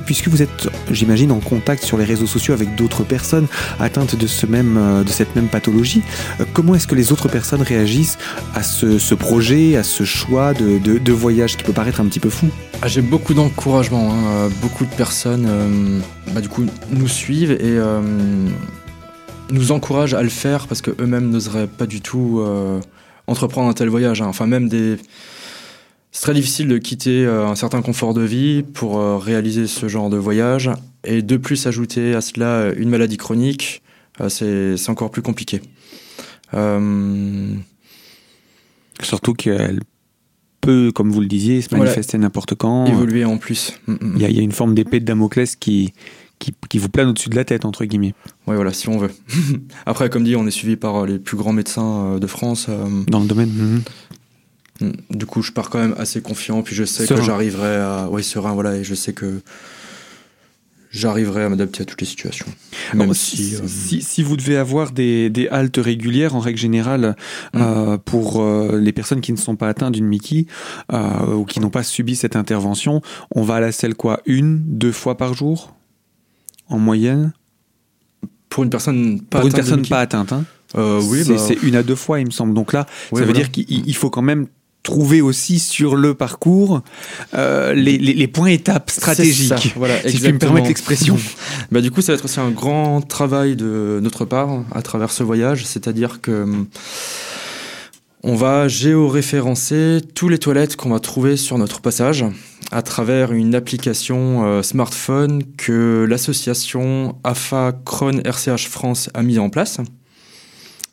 Puisque 0.04 0.28
vous 0.28 0.42
êtes, 0.42 0.68
j'imagine, 0.90 1.33
en 1.33 1.40
contact 1.40 1.85
sur 1.85 1.97
les 1.97 2.04
réseaux 2.04 2.26
sociaux 2.26 2.52
avec 2.52 2.75
d'autres 2.75 3.02
personnes, 3.02 3.47
atteintes 3.80 4.16
de, 4.16 4.26
ce 4.26 4.47
même, 4.47 5.02
de 5.04 5.11
cette 5.11 5.35
même 5.37 5.49
pathologie. 5.49 6.02
comment 6.52 6.75
est-ce 6.75 6.87
que 6.87 6.94
les 6.94 7.12
autres 7.12 7.28
personnes 7.28 7.62
réagissent 7.62 8.18
à 8.54 8.62
ce, 8.62 9.14
projet, 9.14 9.76
à 9.76 9.82
ce 9.82 10.04
choix 10.04 10.54
de, 10.54 11.12
voyage 11.12 11.56
qui 11.56 11.64
peut 11.64 11.73
paraître 11.73 12.00
un 12.00 12.06
petit 12.06 12.20
peu 12.20 12.30
fou? 12.30 12.49
Ah, 12.82 12.88
J'ai 12.88 13.02
beaucoup 13.02 13.35
d'encouragement. 13.35 14.12
Hein. 14.12 14.50
Beaucoup 14.62 14.85
de 14.85 14.94
personnes 14.94 15.49
bah, 16.32 16.40
nous 16.90 17.08
suivent 17.08 17.52
et 17.52 17.78
nous 19.50 19.73
encouragent 19.73 20.14
à 20.14 20.23
le 20.23 20.28
faire 20.28 20.66
parce 20.66 20.82
qu'eux-mêmes 20.82 21.30
n'oseraient 21.30 21.66
pas 21.66 21.87
du 21.87 22.00
tout 22.00 22.42
entreprendre 23.28 23.68
un 23.68 23.75
tel 23.75 23.88
voyage. 23.88 24.23
Hein. 24.23 24.26
Enfin, 24.26 24.47
même. 24.47 24.68
C'est 26.11 26.23
très 26.23 26.35
difficile 26.35 26.68
de 26.68 26.78
quitter 26.78 27.25
euh, 27.25 27.47
un 27.47 27.54
certain 27.54 27.82
confort 27.82 28.14
de 28.14 28.23
vie 28.23 28.62
pour 28.62 28.99
euh, 28.99 29.18
réaliser 29.18 29.66
ce 29.66 29.88
genre 29.88 30.08
de 30.08 30.16
voyage. 30.16 30.70
Et 31.08 31.22
de 31.22 31.36
plus 31.36 31.66
ajouter 31.66 32.14
à 32.14 32.20
cela 32.20 32.46
euh, 32.46 32.74
une 32.76 32.90
maladie 32.90 33.16
chronique, 33.16 33.82
c'est 34.28 34.88
encore 34.88 35.10
plus 35.10 35.22
compliqué. 35.22 35.60
Surtout 39.02 39.32
qu'elle 39.34 39.80
peut, 40.60 40.92
comme 40.92 41.10
vous 41.10 41.20
le 41.20 41.26
disiez, 41.26 41.62
se 41.62 41.74
manifester 41.74 42.18
n'importe 42.18 42.54
quand. 42.54 42.86
Évoluer 42.86 43.24
en 43.24 43.38
plus. 43.38 43.74
Mm, 43.86 43.92
mm, 43.92 43.98
mm. 44.00 44.14
Il 44.16 44.36
y, 44.36 44.38
a 44.38 44.42
une 44.42 44.52
forme 44.52 44.74
d'épée 44.74 45.00
de 45.00 45.04
Damoclès 45.04 45.56
qui, 45.56 45.92
qui, 46.38 46.78
vous 46.78 46.88
plane 46.88 47.08
au-dessus 47.08 47.28
de 47.28 47.36
la 47.36 47.44
tête, 47.44 47.64
entre 47.64 47.84
guillemets. 47.84 48.14
Oui, 48.46 48.56
voilà, 48.56 48.72
si 48.72 48.88
on 48.88 48.98
veut. 48.98 49.10
Après, 49.86 50.10
comme 50.10 50.24
dit, 50.24 50.36
on 50.36 50.46
est 50.46 50.52
suivi 50.52 50.76
par 50.76 51.06
les 51.06 51.18
plus 51.18 51.36
grands 51.36 51.52
médecins 51.52 52.18
de 52.18 52.26
France. 52.26 52.68
Dans 53.08 53.20
le 53.20 53.26
domaine. 53.26 53.82
Du 55.10 55.26
coup, 55.26 55.42
je 55.42 55.52
pars 55.52 55.70
quand 55.70 55.80
même 55.80 55.94
assez 55.98 56.20
confiant, 56.20 56.62
puis 56.62 56.74
je 56.74 56.84
sais 56.84 57.06
que 57.06 57.22
j'arriverai 57.22 57.76
à. 57.76 58.08
Oui, 58.10 58.22
serein, 58.22 58.52
voilà, 58.52 58.76
et 58.76 58.84
je 58.84 58.94
sais 58.94 59.12
que 59.12 59.40
j'arriverai 60.90 61.45
à 61.45 61.49
m'adapter 61.49 61.83
à 61.83 61.85
toutes 61.85 62.00
les 62.00 62.07
situations. 62.07 62.47
Même 62.95 63.11
euh, 63.11 63.14
si, 63.14 64.02
si, 64.02 64.23
vous 64.23 64.37
devez 64.37 64.57
avoir 64.57 64.92
des, 64.92 65.30
des, 65.30 65.49
haltes 65.49 65.78
régulières, 65.78 66.35
en 66.35 66.40
règle 66.40 66.59
générale, 66.59 67.16
mm. 67.54 67.61
euh, 67.61 67.99
pour 67.99 68.40
euh, 68.40 68.78
les 68.78 68.92
personnes 68.92 69.21
qui 69.21 69.33
ne 69.33 69.37
sont 69.37 69.57
pas 69.57 69.68
atteintes 69.68 69.95
d'une 69.95 70.07
Mickey 70.07 70.47
ou 70.92 71.45
qui 71.45 71.61
n'ont 71.61 71.71
pas 71.71 71.83
subi 71.83 72.16
cette 72.16 72.37
intervention, 72.37 73.02
on 73.35 73.42
va 73.42 73.57
à 73.57 73.61
la 73.61 73.73
selle 73.73 73.95
quoi 73.95 74.21
Une, 74.26 74.62
deux 74.64 74.92
fois 74.92 75.16
par 75.16 75.35
jour 75.35 75.75
En 76.68 76.78
moyenne? 76.78 77.33
Pour 78.49 78.64
une 78.64 78.71
personne 78.71 79.21
pas 79.21 79.40
pour 79.40 79.49
une 79.49 79.54
personne 79.54 79.87
pas 79.87 80.00
atteinte, 80.00 80.33
hein 80.33 80.45
oui, 80.75 81.23
c'est 81.25 81.54
bah, 81.54 81.61
une 81.62 81.76
à 81.76 81.83
deux 81.83 81.95
fois, 81.95 82.21
il 82.21 82.26
me 82.26 82.30
semble. 82.30 82.54
Donc 82.54 82.73
là, 82.73 82.87
ça 83.12 83.25
veut 83.25 83.33
dire 83.33 83.50
qu'il 83.50 83.95
faut 83.95 84.11
quand 84.11 84.23
même 84.23 84.47
trouver 84.82 85.20
aussi 85.20 85.58
sur 85.58 85.97
le 85.97 86.14
parcours 86.14 86.82
euh, 87.35 87.75
les, 87.75 87.99
les, 87.99 88.28
points 88.28 88.49
étapes 88.49 88.90
stratégiques, 88.90 89.75
voilà, 89.76 90.00
si 90.08 90.20
tu 90.20 90.32
me 90.32 90.38
permettre 90.38 90.68
l'expression. 90.68 91.18
bah, 91.70 91.80
du 91.80 91.90
coup, 91.90 92.00
ça 92.00 92.12
va 92.12 92.18
être 92.18 92.25
aussi 92.25 92.40
un 92.40 92.50
grand 92.50 93.02
travail 93.02 93.54
de 93.54 94.00
notre 94.02 94.25
part 94.25 94.64
à 94.73 94.80
travers 94.82 95.11
ce 95.11 95.23
voyage, 95.23 95.66
c'est-à-dire 95.66 96.20
que 96.23 96.47
on 98.25 98.35
va 98.35 98.66
géoréférencer 98.66 100.00
tous 100.14 100.28
les 100.28 100.38
toilettes 100.38 100.75
qu'on 100.75 100.90
va 100.90 100.99
trouver 100.99 101.37
sur 101.37 101.56
notre 101.56 101.80
passage 101.80 102.25
à 102.70 102.82
travers 102.82 103.32
une 103.32 103.54
application 103.54 104.44
euh, 104.44 104.62
smartphone 104.62 105.42
que 105.56 106.04
l'association 106.08 107.16
AFA 107.25 107.73
Crohn 107.85 108.20
RCH 108.25 108.68
France 108.68 109.08
a 109.14 109.23
mis 109.23 109.38
en 109.38 109.50
place. 109.50 109.78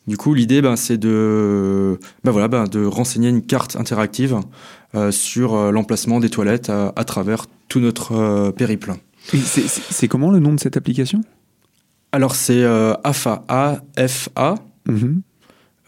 Du 0.06 0.16
coup, 0.16 0.34
l'idée, 0.34 0.62
ben, 0.62 0.76
c'est 0.76 0.98
de, 0.98 1.98
ben 2.22 2.30
voilà, 2.30 2.46
ben, 2.48 2.64
de 2.64 2.84
renseigner 2.84 3.28
une 3.28 3.42
carte 3.42 3.74
interactive 3.74 4.38
euh, 4.94 5.10
sur 5.10 5.54
euh, 5.54 5.72
l'emplacement 5.72 6.20
des 6.20 6.30
toilettes 6.30 6.70
à, 6.70 7.04
travers 7.04 7.46
tout 7.68 7.80
notre 7.80 8.12
euh, 8.12 8.52
périple. 8.52 8.94
C'est 9.24 10.06
comment 10.06 10.30
le 10.30 10.38
nom 10.38 10.54
de 10.54 10.60
cette 10.60 10.76
application? 10.76 11.22
Alors, 12.12 12.36
c'est 12.36 12.64
AFA, 13.02 13.44
A-F-A. 13.48 14.54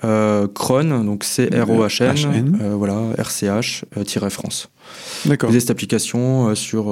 Euh, 0.04 0.46
Cron, 0.46 1.02
donc 1.02 1.24
C-R-O-H-N, 1.24 2.58
euh, 2.62 2.74
voilà, 2.76 3.14
RCH-France. 3.18 4.68
Euh, 5.26 5.28
D'accord. 5.28 5.50
Vous 5.50 5.58
cette 5.58 5.70
application 5.70 6.54
sur, 6.54 6.84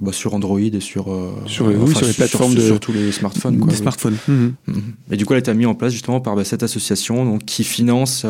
bah, 0.00 0.12
sur 0.12 0.32
Android 0.34 0.60
et 0.60 0.80
sur, 0.80 1.06
sur, 1.46 1.68
les 1.68 2.12
plateformes 2.14 2.54
de... 2.54 2.60
sur 2.60 2.78
tous 2.78 2.92
les 2.92 3.10
smartphones. 3.10 3.58
Quoi, 3.58 3.70
les 3.70 3.76
smartphones. 3.76 4.16
Mhm. 4.28 4.54
Mhm. 4.68 4.82
Et 5.10 5.16
du 5.16 5.26
coup, 5.26 5.32
elle 5.32 5.38
a 5.38 5.40
été 5.40 5.52
mise 5.54 5.66
en 5.66 5.74
place 5.74 5.92
justement 5.92 6.20
par 6.20 6.36
bah, 6.36 6.44
cette 6.44 6.62
association 6.62 7.24
donc, 7.24 7.44
qui 7.44 7.64
finance 7.64 8.24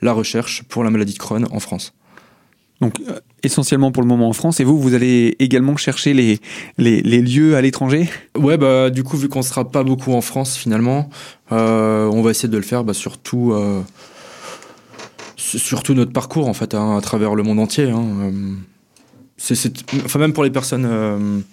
la 0.00 0.12
recherche 0.12 0.62
pour 0.68 0.84
la 0.84 0.90
maladie 0.90 1.14
de 1.14 1.18
Crohn 1.18 1.46
en 1.50 1.58
France. 1.58 1.94
Donc 2.80 3.00
euh, 3.00 3.18
essentiellement 3.42 3.90
pour 3.90 4.02
le 4.02 4.08
moment 4.08 4.28
en 4.28 4.32
France. 4.32 4.60
Et 4.60 4.64
vous, 4.64 4.78
vous 4.78 4.94
allez 4.94 5.36
également 5.38 5.76
chercher 5.76 6.14
les, 6.14 6.40
les, 6.78 7.22
lieux 7.22 7.56
à 7.56 7.60
l'étranger? 7.60 8.08
Ouais, 8.36 8.56
bah 8.56 8.90
du 8.90 9.02
coup, 9.02 9.16
vu 9.16 9.28
qu'on 9.28 9.40
ne 9.40 9.44
sera 9.44 9.68
pas 9.68 9.82
beaucoup 9.82 10.12
en 10.12 10.20
France 10.20 10.56
finalement, 10.56 11.10
euh, 11.52 12.06
on 12.06 12.22
va 12.22 12.30
essayer 12.30 12.48
de 12.48 12.56
le 12.56 12.62
faire 12.62 12.84
bah, 12.84 12.94
surtout, 12.94 13.52
euh, 13.52 13.82
surtout 15.36 15.94
notre 15.94 16.12
parcours 16.12 16.48
en 16.48 16.54
fait, 16.54 16.74
hein, 16.74 16.96
à 16.96 17.00
travers 17.00 17.34
le 17.34 17.42
monde 17.42 17.58
entier. 17.58 17.90
Hein. 17.90 18.32
Enfin, 20.04 20.18
même 20.18 20.32
pour 20.32 20.44
les 20.44 20.50
personnes 20.50 21.44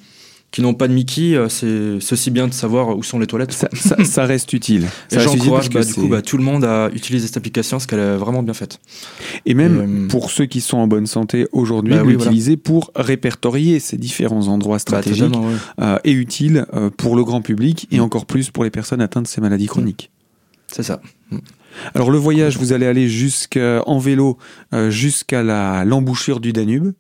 qui 0.56 0.62
n'ont 0.62 0.74
pas 0.74 0.88
de 0.88 0.94
Mickey, 0.94 1.36
euh, 1.36 1.50
c'est 1.50 2.14
aussi 2.14 2.32
bien 2.32 2.48
de 2.48 2.54
savoir 2.54 2.98
où 2.98 3.04
sont 3.04 3.20
les 3.20 3.28
toilettes. 3.28 3.52
Ça, 4.06 4.26
reste 4.26 4.54
utile. 4.54 4.88
J'encourage 5.12 5.70
bah, 5.70 5.84
du 5.84 5.94
coup 5.94 6.08
bah, 6.08 6.22
tout 6.22 6.38
le 6.38 6.46
monde 6.46 6.64
à 6.64 6.90
utiliser 6.94 7.28
cette 7.28 7.36
application 7.36 7.76
parce 7.76 7.86
qu'elle 7.86 8.00
est 8.00 8.16
vraiment 8.16 8.42
bien 8.42 8.54
faite. 8.54 8.80
Et 9.46 9.54
même 9.54 10.06
euh, 10.06 10.08
pour 10.08 10.32
ceux 10.32 10.46
qui 10.46 10.62
sont 10.62 10.78
en 10.78 10.88
bonne 10.88 11.08
santé 11.08 11.46
aujourd'hui, 11.52 11.96
bah 11.96 12.04
l'utiliser 12.06 12.56
pour 12.56 12.92
répertorier 12.96 13.82
ces 13.82 13.98
différents 13.98 14.48
endroits 14.48 14.80
stratégiques 14.80 15.36
euh, 15.82 15.98
et 16.06 16.14
utiles 16.14 16.66
pour 16.96 17.18
le 17.18 17.26
grand 17.26 17.42
public 17.42 17.90
et 17.92 17.98
mm. 17.98 18.04
encore 18.04 18.26
plus 18.26 18.50
pour 18.50 18.64
les 18.64 18.72
personnes 18.72 19.02
atteintes 19.02 19.24
de 19.24 19.28
ces 19.28 19.42
maladies 19.42 19.68
chroniques. 19.68 20.10
C'est 20.68 20.84
ça. 20.84 21.02
Mm. 21.32 21.40
Alors 21.96 22.12
le 22.12 22.18
voyage, 22.18 22.58
vous 22.58 22.72
allez 22.72 22.86
aller 22.86 23.10
jusqu'en 23.10 24.00
vélo 24.00 24.38
jusqu'à 24.88 25.44
l'embouchure 25.84 26.40
du 26.40 26.54
Danube. 26.54 26.94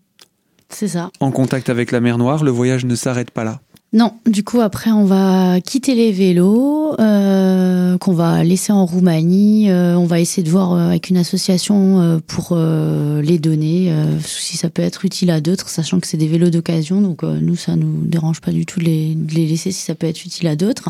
C'est 0.69 0.87
ça. 0.87 1.11
En 1.19 1.31
contact 1.31 1.69
avec 1.69 1.91
la 1.91 1.99
mer 1.99 2.17
Noire, 2.17 2.43
le 2.43 2.51
voyage 2.51 2.85
ne 2.85 2.95
s'arrête 2.95 3.31
pas 3.31 3.43
là. 3.43 3.59
Non, 3.95 4.11
du 4.25 4.43
coup 4.43 4.59
après 4.59 4.91
on 4.91 5.05
va 5.05 5.61
quitter 5.61 5.95
les 5.95 6.11
vélos 6.11 6.99
euh, 6.99 7.97
qu'on 7.97 8.11
va 8.11 8.43
laisser 8.43 8.73
en 8.73 8.85
Roumanie. 8.85 9.71
Euh, 9.71 9.95
on 9.95 10.05
va 10.05 10.19
essayer 10.19 10.43
de 10.43 10.49
voir 10.49 10.73
euh, 10.73 10.89
avec 10.89 11.09
une 11.09 11.15
association 11.15 12.21
pour 12.27 12.57
les 12.57 13.39
donner, 13.39 13.93
si 14.19 14.57
ça 14.57 14.69
peut 14.69 14.81
être 14.81 15.05
utile 15.05 15.31
à 15.31 15.39
d'autres, 15.39 15.69
sachant 15.69 16.01
que 16.01 16.07
c'est 16.07 16.17
des 16.17 16.27
vélos 16.27 16.49
d'occasion. 16.49 16.99
Donc 16.99 17.23
nous 17.23 17.55
ça 17.55 17.77
nous 17.77 18.01
dérange 18.03 18.41
pas 18.41 18.51
du 18.51 18.65
tout 18.65 18.81
de 18.81 18.85
les, 18.85 19.15
laisser 19.33 19.71
si 19.71 19.81
ça 19.81 19.95
peut 19.95 20.07
être 20.07 20.25
utile 20.25 20.47
à 20.49 20.57
d'autres. 20.57 20.89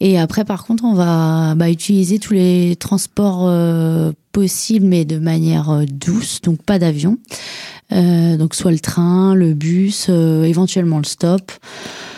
Et 0.00 0.18
après 0.18 0.44
par 0.44 0.64
contre 0.64 0.84
on 0.84 0.94
va 0.94 1.54
bah, 1.54 1.70
utiliser 1.70 2.18
tous 2.18 2.34
les 2.34 2.74
transports 2.74 3.48
possibles 4.32 4.86
mais 4.86 5.04
de 5.04 5.18
manière 5.18 5.84
douce, 5.88 6.40
donc 6.42 6.60
pas 6.62 6.80
d'avion. 6.80 7.18
Euh, 7.92 8.36
donc 8.36 8.54
soit 8.54 8.72
le 8.72 8.78
train, 8.78 9.34
le 9.34 9.54
bus, 9.54 10.06
euh, 10.08 10.44
éventuellement 10.44 10.98
le 10.98 11.04
stop. 11.04 11.52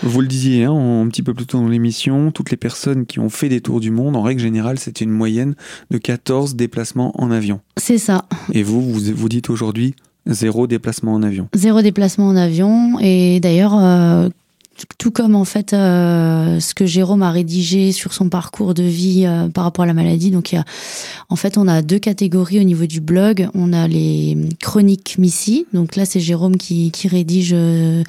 Vous 0.02 0.20
le 0.20 0.26
disiez 0.26 0.64
hein, 0.64 0.72
un 0.72 1.06
petit 1.08 1.22
peu 1.22 1.34
plus 1.34 1.46
tôt 1.46 1.58
dans 1.58 1.68
l'émission, 1.68 2.30
toutes 2.30 2.50
les 2.50 2.56
personnes 2.56 3.04
qui 3.04 3.18
ont 3.18 3.28
fait 3.28 3.48
des 3.48 3.60
tours 3.60 3.80
du 3.80 3.90
monde, 3.90 4.16
en 4.16 4.22
règle 4.22 4.40
générale, 4.40 4.78
c'est 4.78 5.00
une 5.00 5.10
moyenne 5.10 5.54
de 5.90 5.98
14 5.98 6.54
déplacements 6.54 7.12
en 7.20 7.30
avion. 7.30 7.60
C'est 7.76 7.98
ça. 7.98 8.24
Et 8.52 8.62
vous, 8.62 8.80
vous, 8.80 9.00
vous 9.14 9.28
dites 9.28 9.50
aujourd'hui 9.50 9.94
zéro 10.26 10.66
déplacement 10.66 11.14
en 11.14 11.22
avion. 11.22 11.48
Zéro 11.54 11.82
déplacement 11.82 12.28
en 12.28 12.36
avion. 12.36 12.98
Et 13.00 13.40
d'ailleurs, 13.40 13.76
euh, 13.76 14.28
tout 14.98 15.10
comme 15.10 15.34
en 15.34 15.44
fait 15.44 15.72
euh, 15.72 16.60
ce 16.60 16.74
que 16.74 16.86
Jérôme 16.86 17.22
a 17.22 17.30
rédigé 17.30 17.92
sur 17.92 18.12
son 18.12 18.28
parcours 18.28 18.74
de 18.74 18.82
vie 18.82 19.24
euh, 19.26 19.48
par 19.48 19.64
rapport 19.64 19.84
à 19.84 19.86
la 19.86 19.94
maladie. 19.94 20.30
Donc 20.30 20.52
il 20.52 20.56
y 20.56 20.58
a, 20.58 20.64
en 21.28 21.36
fait, 21.36 21.58
on 21.58 21.66
a 21.68 21.82
deux 21.82 21.98
catégories 21.98 22.60
au 22.60 22.64
niveau 22.64 22.86
du 22.86 23.00
blog. 23.00 23.48
On 23.54 23.72
a 23.72 23.88
les 23.88 24.36
chroniques 24.60 25.16
Missy. 25.18 25.66
Donc 25.72 25.96
là, 25.96 26.04
c'est 26.04 26.20
Jérôme 26.20 26.56
qui, 26.56 26.90
qui 26.90 27.08
rédige 27.08 27.52
euh, 27.52 28.02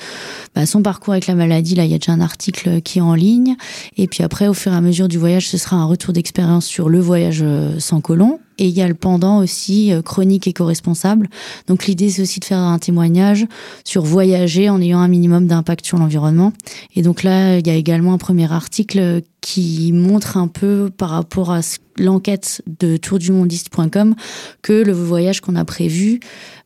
bah, 0.56 0.66
son 0.66 0.82
parcours 0.82 1.14
avec 1.14 1.28
la 1.28 1.36
maladie. 1.36 1.76
Là, 1.76 1.86
il 1.86 1.92
y 1.92 1.96
a 1.96 1.98
déjà 1.98 2.12
un 2.12 2.22
article 2.22 2.82
qui 2.82 3.00
est 3.00 3.04
en 3.04 3.16
ligne. 3.16 3.56
Et 3.98 4.08
puis 4.08 4.24
après, 4.24 4.48
au 4.48 4.54
fur 4.54 4.72
et 4.74 4.76
à 4.76 4.82
mesure 4.82 5.08
du 5.08 5.18
voyage, 5.18 5.48
ce 5.48 5.58
sera 5.58 5.78
un 5.78 5.86
retour 5.86 6.14
d'expérience 6.14 6.66
sur 6.66 6.90
le 6.90 7.00
voyage 7.00 7.44
sans 7.80 8.02
colon 8.02 8.40
et 8.60 8.66
il 8.66 8.78
y 8.78 8.82
a 8.82 8.88
le 8.88 8.94
pendant 8.94 9.40
aussi 9.40 9.92
euh, 9.92 10.02
chronique 10.02 10.48
et 10.48 10.54
co-responsable. 10.54 11.30
Donc 11.68 11.88
l'idée 11.88 12.10
c'est 12.10 12.22
aussi 12.22 12.40
de 12.40 12.46
faire 12.46 12.60
un 12.60 12.78
témoignage 12.78 13.46
sur 13.84 14.04
voyager 14.04 14.70
en 14.70 14.82
ayant 14.82 15.00
un 15.00 15.08
minimum 15.08 15.48
d'impact 15.48 15.86
sur 15.86 15.98
l'environnement. 15.98 16.54
Et 16.96 17.02
donc 17.02 17.24
là, 17.24 17.58
il 17.58 17.66
y 17.66 17.70
a 17.70 17.76
également 17.76 18.14
un 18.14 18.18
premier 18.18 18.52
article 18.52 19.22
qui 19.42 19.92
montre 19.94 20.38
un 20.38 20.48
peu 20.48 20.92
par 20.96 21.10
rapport 21.10 21.52
à 21.52 21.62
l'enquête 21.98 22.62
de 22.80 22.98
tourdumondiste.com 22.98 24.16
que 24.62 24.74
le 24.74 24.92
voyage 24.92 25.42
qu'on 25.42 25.56
a 25.56 25.66
prévu 25.66 26.20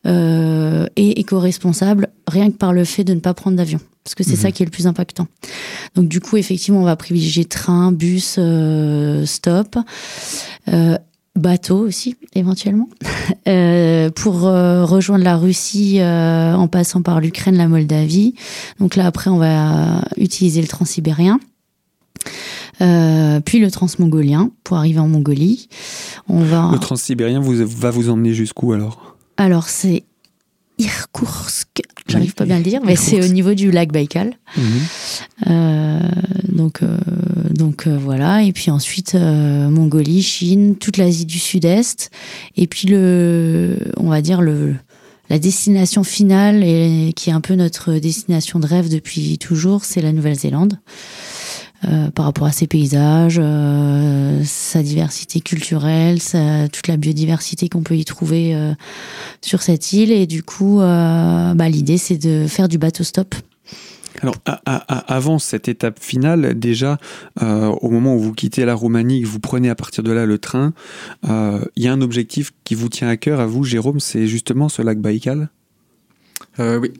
euh, 0.06 0.86
est 0.96 1.18
éco-responsable 1.18 2.08
rien 2.26 2.50
que 2.50 2.56
par 2.56 2.72
le 2.72 2.84
fait 2.84 3.04
de 3.04 3.14
ne 3.14 3.20
pas 3.20 3.34
prendre 3.34 3.56
d'avion 3.56 3.80
parce 4.04 4.14
que 4.14 4.22
c'est 4.22 4.36
ça 4.36 4.48
mhm. 4.48 4.52
qui 4.52 4.62
est 4.62 4.66
le 4.66 4.70
plus 4.70 4.86
impactant. 4.86 5.26
Donc 5.94 6.08
du 6.08 6.20
coup, 6.20 6.36
effectivement, 6.36 6.80
on 6.80 6.84
va 6.84 6.94
privilégier 6.94 7.46
train, 7.46 7.90
bus, 7.90 8.36
euh, 8.38 9.24
stop. 9.24 9.78
Euh, 10.68 10.98
bateau 11.36 11.78
aussi 11.78 12.16
éventuellement 12.34 12.88
euh, 13.48 14.10
pour 14.10 14.46
euh, 14.46 14.84
rejoindre 14.84 15.24
la 15.24 15.36
Russie 15.36 16.00
euh, 16.00 16.54
en 16.54 16.68
passant 16.68 17.02
par 17.02 17.20
l'Ukraine, 17.20 17.56
la 17.56 17.68
Moldavie. 17.68 18.34
Donc 18.80 18.96
là 18.96 19.06
après 19.06 19.30
on 19.30 19.38
va 19.38 20.02
utiliser 20.16 20.60
le 20.60 20.68
transsibérien. 20.68 21.40
puis 22.78 23.58
le 23.58 23.68
transmongolien 23.70 24.50
pour 24.62 24.76
arriver 24.76 25.00
en 25.00 25.08
Mongolie. 25.08 25.68
On 26.28 26.40
va... 26.40 26.70
Le 26.72 26.78
transsibérien 26.78 27.40
vous, 27.40 27.54
va 27.66 27.90
vous 27.90 28.10
emmener 28.10 28.32
jusqu'où 28.32 28.72
alors? 28.72 29.16
Alors 29.36 29.68
c'est 29.68 30.04
Irkoutsk, 30.78 31.82
j'arrive 32.06 32.34
pas 32.34 32.44
bien 32.44 32.56
à 32.56 32.58
le 32.58 32.64
dire, 32.64 32.80
mais 32.84 32.96
c'est 32.96 33.22
au 33.24 33.28
niveau 33.28 33.54
du 33.54 33.70
lac 33.70 33.92
Baïkal. 33.92 34.34
Mhm. 34.56 34.64
Euh, 35.48 36.00
donc, 36.48 36.82
euh, 36.82 36.98
donc 37.50 37.86
euh, 37.86 37.96
voilà. 37.98 38.42
Et 38.42 38.52
puis 38.52 38.70
ensuite, 38.70 39.14
Mongolie, 39.14 40.22
Chine, 40.22 40.76
toute 40.76 40.96
l'Asie 40.96 41.26
du 41.26 41.38
Sud-Est. 41.38 42.10
Et 42.56 42.66
puis 42.66 42.88
le, 42.88 43.76
on 43.96 44.08
va 44.08 44.22
dire 44.22 44.40
le, 44.40 44.74
la 45.30 45.38
destination 45.38 46.04
finale 46.04 46.62
et 46.62 47.12
qui 47.16 47.30
est 47.30 47.32
un 47.32 47.40
peu 47.40 47.54
notre 47.54 47.94
destination 47.94 48.58
de 48.58 48.66
rêve 48.66 48.88
depuis 48.90 49.38
toujours, 49.38 49.84
c'est 49.84 50.02
la 50.02 50.12
Nouvelle-Zélande. 50.12 50.78
Euh, 51.88 52.10
par 52.10 52.26
rapport 52.26 52.46
à 52.46 52.52
ses 52.52 52.66
paysages, 52.66 53.40
euh, 53.42 54.42
sa 54.44 54.82
diversité 54.82 55.40
culturelle, 55.40 56.18
toute 56.72 56.88
la 56.88 56.96
biodiversité 56.96 57.68
qu'on 57.68 57.82
peut 57.82 57.96
y 57.96 58.04
trouver 58.04 58.54
euh, 58.54 58.72
sur 59.40 59.62
cette 59.62 59.92
île. 59.92 60.12
Et 60.12 60.26
du 60.26 60.42
coup, 60.42 60.78
bah, 60.78 61.68
l'idée, 61.68 61.98
c'est 61.98 62.16
de 62.16 62.46
faire 62.46 62.68
du 62.68 62.78
bateau 62.78 63.04
stop. 63.04 63.34
Alors, 64.22 64.36
avant 64.64 65.38
cette 65.38 65.68
étape 65.68 65.98
finale, 66.00 66.58
déjà, 66.58 66.98
au 67.40 67.90
moment 67.90 68.14
où 68.14 68.20
vous 68.20 68.32
quittez 68.32 68.64
la 68.64 68.74
Roumanie, 68.74 69.22
que 69.22 69.26
vous 69.26 69.40
prenez 69.40 69.68
à 69.68 69.74
partir 69.74 70.04
de 70.04 70.12
là 70.12 70.24
le 70.24 70.38
train, 70.38 70.72
il 71.24 71.82
y 71.82 71.88
a 71.88 71.92
un 71.92 72.00
objectif 72.00 72.52
qui 72.62 72.74
vous 72.74 72.88
tient 72.88 73.08
à 73.08 73.16
cœur, 73.16 73.40
à 73.40 73.46
vous, 73.46 73.64
Jérôme, 73.64 74.00
c'est 74.00 74.26
justement 74.26 74.68
ce 74.68 74.82
lac 74.82 74.98
Baïkal? 74.98 75.48
Oui. 76.58 76.92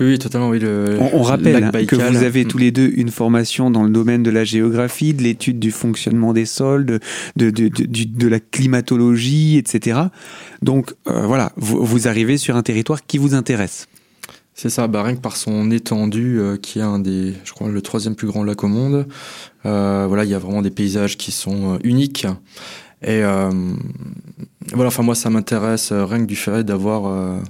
Oui, 0.00 0.18
totalement. 0.18 0.48
Oui, 0.48 0.58
le, 0.58 0.98
on, 1.12 1.22
rappelle 1.22 1.62
hein, 1.62 1.70
que 1.86 1.94
vous 1.94 2.22
avez 2.24 2.44
tous 2.44 2.58
les 2.58 2.72
deux 2.72 2.90
une 2.96 3.10
formation 3.10 3.70
dans 3.70 3.84
le 3.84 3.90
domaine 3.90 4.22
de 4.22 4.30
la 4.30 4.44
géographie, 4.44 5.14
de 5.14 5.22
l'étude 5.22 5.58
du 5.58 5.70
fonctionnement 5.70 6.32
des 6.32 6.46
sols, 6.46 6.84
de, 6.84 7.00
de, 7.36 7.50
de, 7.50 7.68
de, 7.68 8.28
la 8.28 8.40
climatologie, 8.40 9.56
etc. 9.56 10.00
Donc 10.62 10.94
euh, 11.06 11.26
voilà, 11.26 11.52
vous, 11.56 12.08
arrivez 12.08 12.38
sur 12.38 12.56
un 12.56 12.62
territoire 12.62 13.06
qui 13.06 13.18
vous 13.18 13.34
intéresse. 13.34 13.86
C'est 14.54 14.70
ça, 14.70 14.86
bah, 14.86 15.02
rien 15.02 15.14
que 15.14 15.20
par 15.20 15.36
son 15.36 15.70
étendue, 15.70 16.38
euh, 16.38 16.56
qui 16.56 16.78
est 16.78 16.82
un 16.82 16.98
des, 16.98 17.34
je 17.44 17.52
crois, 17.52 17.68
le 17.68 17.82
troisième 17.82 18.14
plus 18.14 18.26
grand 18.26 18.44
lac 18.44 18.62
au 18.62 18.68
monde. 18.68 19.06
Euh, 19.66 20.06
voilà, 20.08 20.24
il 20.24 20.30
y 20.30 20.34
a 20.34 20.38
vraiment 20.38 20.62
des 20.62 20.70
paysages 20.70 21.16
qui 21.16 21.32
sont 21.32 21.78
uniques. 21.84 22.26
Et 23.06 23.20
voilà, 24.72 24.88
enfin 24.88 25.02
moi, 25.02 25.14
ça 25.14 25.28
m'intéresse 25.28 25.92
rien 25.92 26.20
que 26.20 26.26
du 26.26 26.36
fait 26.36 26.64
d'avoir 26.64 27.42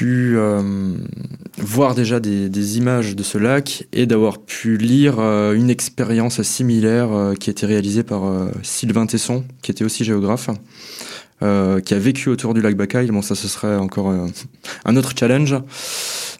pu 0.00 0.38
euh, 0.38 0.62
voir 1.58 1.94
déjà 1.94 2.20
des, 2.20 2.78
images 2.78 3.14
de 3.14 3.22
ce 3.22 3.36
lac 3.36 3.86
et 3.92 4.06
d'avoir 4.06 4.38
pu 4.38 4.78
lire 4.78 5.16
euh, 5.18 5.52
une 5.52 5.68
expérience 5.68 6.40
similaire 6.40 7.12
euh, 7.12 7.34
qui 7.34 7.50
a 7.50 7.52
été 7.52 7.66
réalisée 7.66 8.02
par 8.02 8.22
Sylvain 8.62 9.04
Tesson, 9.04 9.44
qui 9.60 9.70
était 9.70 9.84
aussi 9.84 10.04
géographe, 10.04 10.48
qui 11.40 11.94
a 11.94 11.98
vécu 11.98 12.30
autour 12.30 12.54
du 12.54 12.62
lac 12.62 12.76
Bacaille. 12.76 13.08
Bon, 13.08 13.20
ça, 13.20 13.34
ce 13.34 13.46
serait 13.46 13.76
encore 13.76 14.10
un 14.86 14.96
autre 14.96 15.12
challenge. 15.18 15.54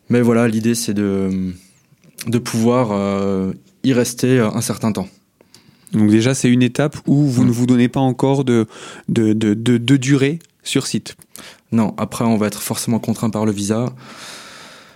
Mais 0.08 0.22
voilà, 0.22 0.48
l'idée, 0.48 0.74
c'est 0.74 0.94
de, 0.94 1.52
de 2.28 2.38
pouvoir 2.38 3.52
y 3.84 3.92
rester 3.92 4.38
un 4.40 4.60
certain 4.62 4.92
temps. 4.92 5.08
Donc 5.92 6.08
déjà, 6.08 6.32
c'est 6.32 6.48
une 6.48 6.62
étape 6.62 6.96
où 7.06 7.24
vous 7.24 7.44
ne 7.44 7.50
vous 7.50 7.66
donnez 7.66 7.88
pas 7.88 8.00
encore 8.00 8.44
de, 8.44 8.66
de, 9.10 9.34
de, 9.34 9.54
de 9.54 9.96
durée 9.98 10.38
sur 10.62 10.86
site. 10.86 11.16
Non, 11.72 11.94
après 11.98 12.24
on 12.24 12.36
va 12.36 12.46
être 12.46 12.62
forcément 12.62 12.98
contraint 12.98 13.30
par 13.30 13.46
le 13.46 13.52
visa, 13.52 13.86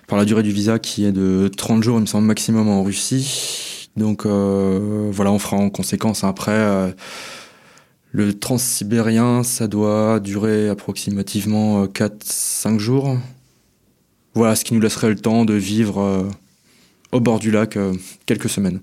par 0.06 0.18
la 0.18 0.24
durée 0.24 0.42
du 0.42 0.52
visa 0.52 0.78
qui 0.78 1.04
est 1.04 1.12
de 1.12 1.48
30 1.48 1.82
jours, 1.82 1.98
il 1.98 2.02
me 2.02 2.06
semble, 2.06 2.26
maximum 2.26 2.68
en 2.68 2.82
Russie. 2.82 3.88
Donc 3.96 4.26
euh, 4.26 5.08
voilà, 5.12 5.30
on 5.30 5.38
fera 5.38 5.56
en 5.56 5.70
conséquence. 5.70 6.24
Après, 6.24 6.52
euh, 6.52 6.90
le 8.10 8.34
transsibérien, 8.38 9.42
ça 9.42 9.68
doit 9.68 10.20
durer 10.20 10.68
approximativement 10.68 11.86
4-5 11.86 12.74
euh, 12.74 12.78
jours. 12.78 13.18
Voilà, 14.34 14.56
ce 14.56 14.64
qui 14.64 14.74
nous 14.74 14.80
laisserait 14.80 15.10
le 15.10 15.16
temps 15.16 15.44
de 15.44 15.54
vivre 15.54 16.28
au 17.12 17.20
bord 17.20 17.38
du 17.38 17.52
lac 17.52 17.78
quelques 18.26 18.48
semaines. 18.48 18.80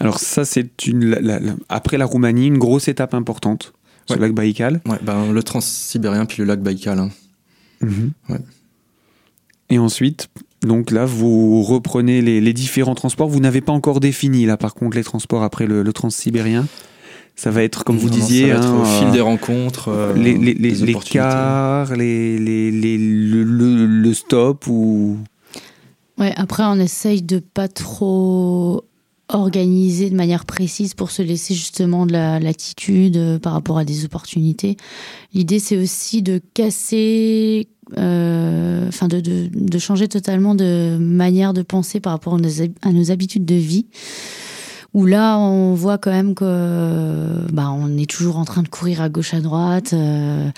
Alors 0.00 0.20
ça, 0.20 0.46
c'est 0.46 0.86
une 0.86 1.58
après 1.68 1.98
la 1.98 2.06
Roumanie, 2.06 2.46
une 2.46 2.56
grosse 2.56 2.88
étape 2.88 3.12
importante 3.12 3.74
le 4.14 4.20
lac 4.20 4.32
Baïkal. 4.32 4.80
Ouais, 4.86 4.98
ben, 5.02 5.32
le 5.32 5.42
transsibérien 5.42 6.26
puis 6.26 6.38
le 6.38 6.44
lac 6.44 6.60
Baïkal. 6.60 6.98
Hein. 6.98 7.10
Mhm. 7.80 8.12
Et 9.70 9.78
ensuite, 9.78 10.28
donc 10.62 10.90
là, 10.90 11.04
vous 11.04 11.62
reprenez 11.62 12.22
les, 12.22 12.52
différents 12.52 12.94
transports. 12.94 13.28
Vous 13.28 13.40
n'avez 13.40 13.60
pas 13.60 13.72
encore 13.72 14.00
défini, 14.00 14.46
là, 14.46 14.56
par 14.56 14.74
contre, 14.74 14.96
les 14.96 15.04
transports 15.04 15.42
après 15.42 15.66
le, 15.66 15.82
le 15.82 15.92
transsibérien. 15.92 16.66
Ça 17.36 17.52
va 17.52 17.62
être, 17.62 17.84
comme 17.84 17.98
vous 17.98 18.10
disiez, 18.10 18.50
hein, 18.50 18.80
au 18.80 18.84
fil 18.84 19.12
des 19.12 19.20
rencontres, 19.20 19.88
euh, 19.88 20.12
les, 20.14 20.36
les, 20.36 20.54
les, 20.54 20.72
les 20.72 20.94
cars, 20.94 21.94
les, 21.94 22.36
le, 22.36 23.44
le, 23.44 24.14
stop 24.14 24.66
ou. 24.66 25.18
Ouais, 26.18 26.32
après, 26.36 26.64
on 26.64 26.80
essaye 26.80 27.22
de 27.22 27.38
pas 27.38 27.68
trop 27.68 28.87
organisé 29.28 30.10
de 30.10 30.16
manière 30.16 30.44
précise 30.44 30.94
pour 30.94 31.10
se 31.10 31.22
laisser 31.22 31.54
justement 31.54 32.06
de 32.06 32.12
la 32.12 32.40
latitude 32.40 33.16
euh, 33.16 33.38
par 33.38 33.52
rapport 33.52 33.78
à 33.78 33.84
des 33.84 34.04
opportunités. 34.04 34.76
L'idée, 35.34 35.58
c'est 35.58 35.76
aussi 35.76 36.22
de 36.22 36.40
casser, 36.54 37.68
euh, 37.98 38.88
enfin 38.88 39.08
de, 39.08 39.20
de, 39.20 39.50
de, 39.52 39.78
changer 39.78 40.08
totalement 40.08 40.54
de 40.54 40.96
manière 40.98 41.52
de 41.52 41.62
penser 41.62 42.00
par 42.00 42.12
rapport 42.12 42.34
à 42.34 42.38
nos, 42.38 42.62
à 42.82 42.92
nos 42.92 43.10
habitudes 43.10 43.44
de 43.44 43.54
vie. 43.54 43.86
Où 44.94 45.04
là, 45.04 45.38
on 45.38 45.74
voit 45.74 45.98
quand 45.98 46.10
même 46.10 46.34
que 46.34 47.46
bah, 47.52 47.70
on 47.70 47.98
est 47.98 48.08
toujours 48.08 48.38
en 48.38 48.46
train 48.46 48.62
de 48.62 48.68
courir 48.68 49.02
à 49.02 49.10
gauche 49.10 49.34
à 49.34 49.40
droite. 49.40 49.92
Euh, 49.92 50.48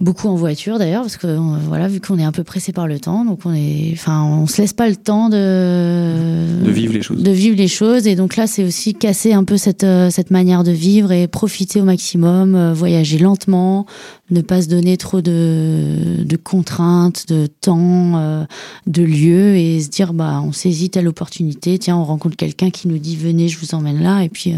beaucoup 0.00 0.28
en 0.28 0.34
voiture 0.34 0.78
d'ailleurs 0.78 1.02
parce 1.02 1.16
que 1.16 1.26
euh, 1.26 1.38
voilà 1.66 1.88
vu 1.88 2.00
qu'on 2.00 2.18
est 2.18 2.24
un 2.24 2.32
peu 2.32 2.44
pressé 2.44 2.72
par 2.72 2.86
le 2.86 3.00
temps 3.00 3.24
donc 3.24 3.40
on 3.46 3.54
est 3.54 3.90
enfin 3.94 4.22
on 4.24 4.46
se 4.46 4.60
laisse 4.60 4.74
pas 4.74 4.88
le 4.88 4.96
temps 4.96 5.28
de 5.30 6.62
de 6.64 6.70
vivre 6.70 6.92
les 6.92 7.02
choses. 7.02 7.22
de 7.22 7.30
vivre 7.30 7.56
les 7.56 7.68
choses. 7.68 8.06
Et 8.06 8.14
donc 8.14 8.36
là 8.36 8.46
c'est 8.46 8.64
aussi 8.64 8.94
casser 8.94 9.32
un 9.32 9.44
peu 9.44 9.56
cette 9.56 9.84
euh, 9.84 10.10
cette 10.10 10.30
manière 10.30 10.64
de 10.64 10.70
vivre 10.70 11.12
et 11.12 11.26
profiter 11.28 11.80
au 11.80 11.84
maximum 11.84 12.54
euh, 12.54 12.74
voyager 12.74 13.18
lentement 13.18 13.86
ne 14.30 14.40
pas 14.40 14.60
se 14.60 14.68
donner 14.68 14.96
trop 14.96 15.22
de 15.22 16.22
de 16.22 16.36
contraintes 16.36 17.28
de 17.28 17.46
temps 17.46 18.46
de 18.86 19.02
lieux 19.02 19.56
et 19.56 19.80
se 19.80 19.88
dire 19.88 20.12
bah 20.12 20.42
on 20.44 20.52
saisit 20.52 20.90
telle 20.90 21.08
opportunité. 21.08 21.78
Tiens 21.78 21.96
on 21.96 22.04
rencontre 22.04 22.36
quelqu'un 22.36 22.70
qui 22.70 22.88
nous 22.88 22.98
dit 22.98 23.16
venez 23.16 23.48
je 23.48 23.58
vous 23.58 23.74
emmène 23.74 24.02
là. 24.02 24.22
Et 24.22 24.28
puis 24.28 24.54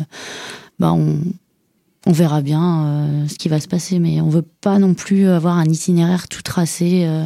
bah 0.78 0.92
on 0.92 1.18
on 2.06 2.12
verra 2.12 2.40
bien 2.40 2.84
euh, 2.84 3.28
ce 3.28 3.34
qui 3.34 3.48
va 3.48 3.60
se 3.60 3.68
passer, 3.68 3.98
mais 3.98 4.20
on 4.20 4.28
veut 4.28 4.44
pas 4.60 4.78
non 4.78 4.94
plus 4.94 5.28
avoir 5.28 5.56
un 5.58 5.66
itinéraire 5.66 6.28
tout 6.28 6.42
tracé. 6.42 7.04
Euh, 7.06 7.24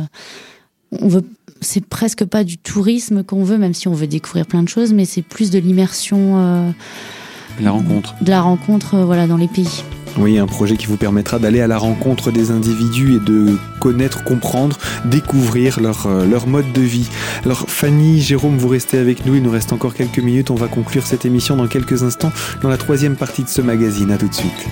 on 1.00 1.08
veut, 1.08 1.24
c'est 1.60 1.84
presque 1.84 2.24
pas 2.24 2.44
du 2.44 2.58
tourisme 2.58 3.22
qu'on 3.22 3.44
veut, 3.44 3.58
même 3.58 3.74
si 3.74 3.88
on 3.88 3.92
veut 3.92 4.06
découvrir 4.06 4.46
plein 4.46 4.62
de 4.62 4.68
choses, 4.68 4.92
mais 4.92 5.04
c'est 5.04 5.22
plus 5.22 5.50
de 5.50 5.58
l'immersion. 5.58 6.38
Euh, 6.38 6.70
la 7.60 7.70
rencontre. 7.70 8.14
De 8.22 8.30
la 8.30 8.40
rencontre, 8.40 8.98
voilà, 8.98 9.26
dans 9.26 9.36
les 9.36 9.48
pays. 9.48 9.84
Oui, 10.18 10.38
un 10.38 10.46
projet 10.46 10.76
qui 10.76 10.86
vous 10.86 10.96
permettra 10.96 11.38
d'aller 11.38 11.60
à 11.60 11.66
la 11.66 11.78
rencontre 11.78 12.30
des 12.30 12.50
individus 12.50 13.16
et 13.16 13.18
de 13.18 13.56
connaître, 13.80 14.24
comprendre, 14.24 14.78
découvrir 15.06 15.80
leur, 15.80 16.06
euh, 16.06 16.26
leur 16.26 16.46
mode 16.46 16.70
de 16.72 16.82
vie. 16.82 17.08
Alors 17.44 17.64
Fanny, 17.68 18.20
Jérôme, 18.20 18.58
vous 18.58 18.68
restez 18.68 18.98
avec 18.98 19.24
nous, 19.24 19.34
il 19.36 19.42
nous 19.42 19.50
reste 19.50 19.72
encore 19.72 19.94
quelques 19.94 20.18
minutes, 20.18 20.50
on 20.50 20.54
va 20.54 20.68
conclure 20.68 21.06
cette 21.06 21.24
émission 21.24 21.56
dans 21.56 21.66
quelques 21.66 22.02
instants 22.02 22.32
dans 22.60 22.68
la 22.68 22.76
troisième 22.76 23.16
partie 23.16 23.42
de 23.42 23.48
ce 23.48 23.62
magazine. 23.62 24.10
A 24.10 24.18
tout 24.18 24.28
de 24.28 24.34
suite. 24.34 24.68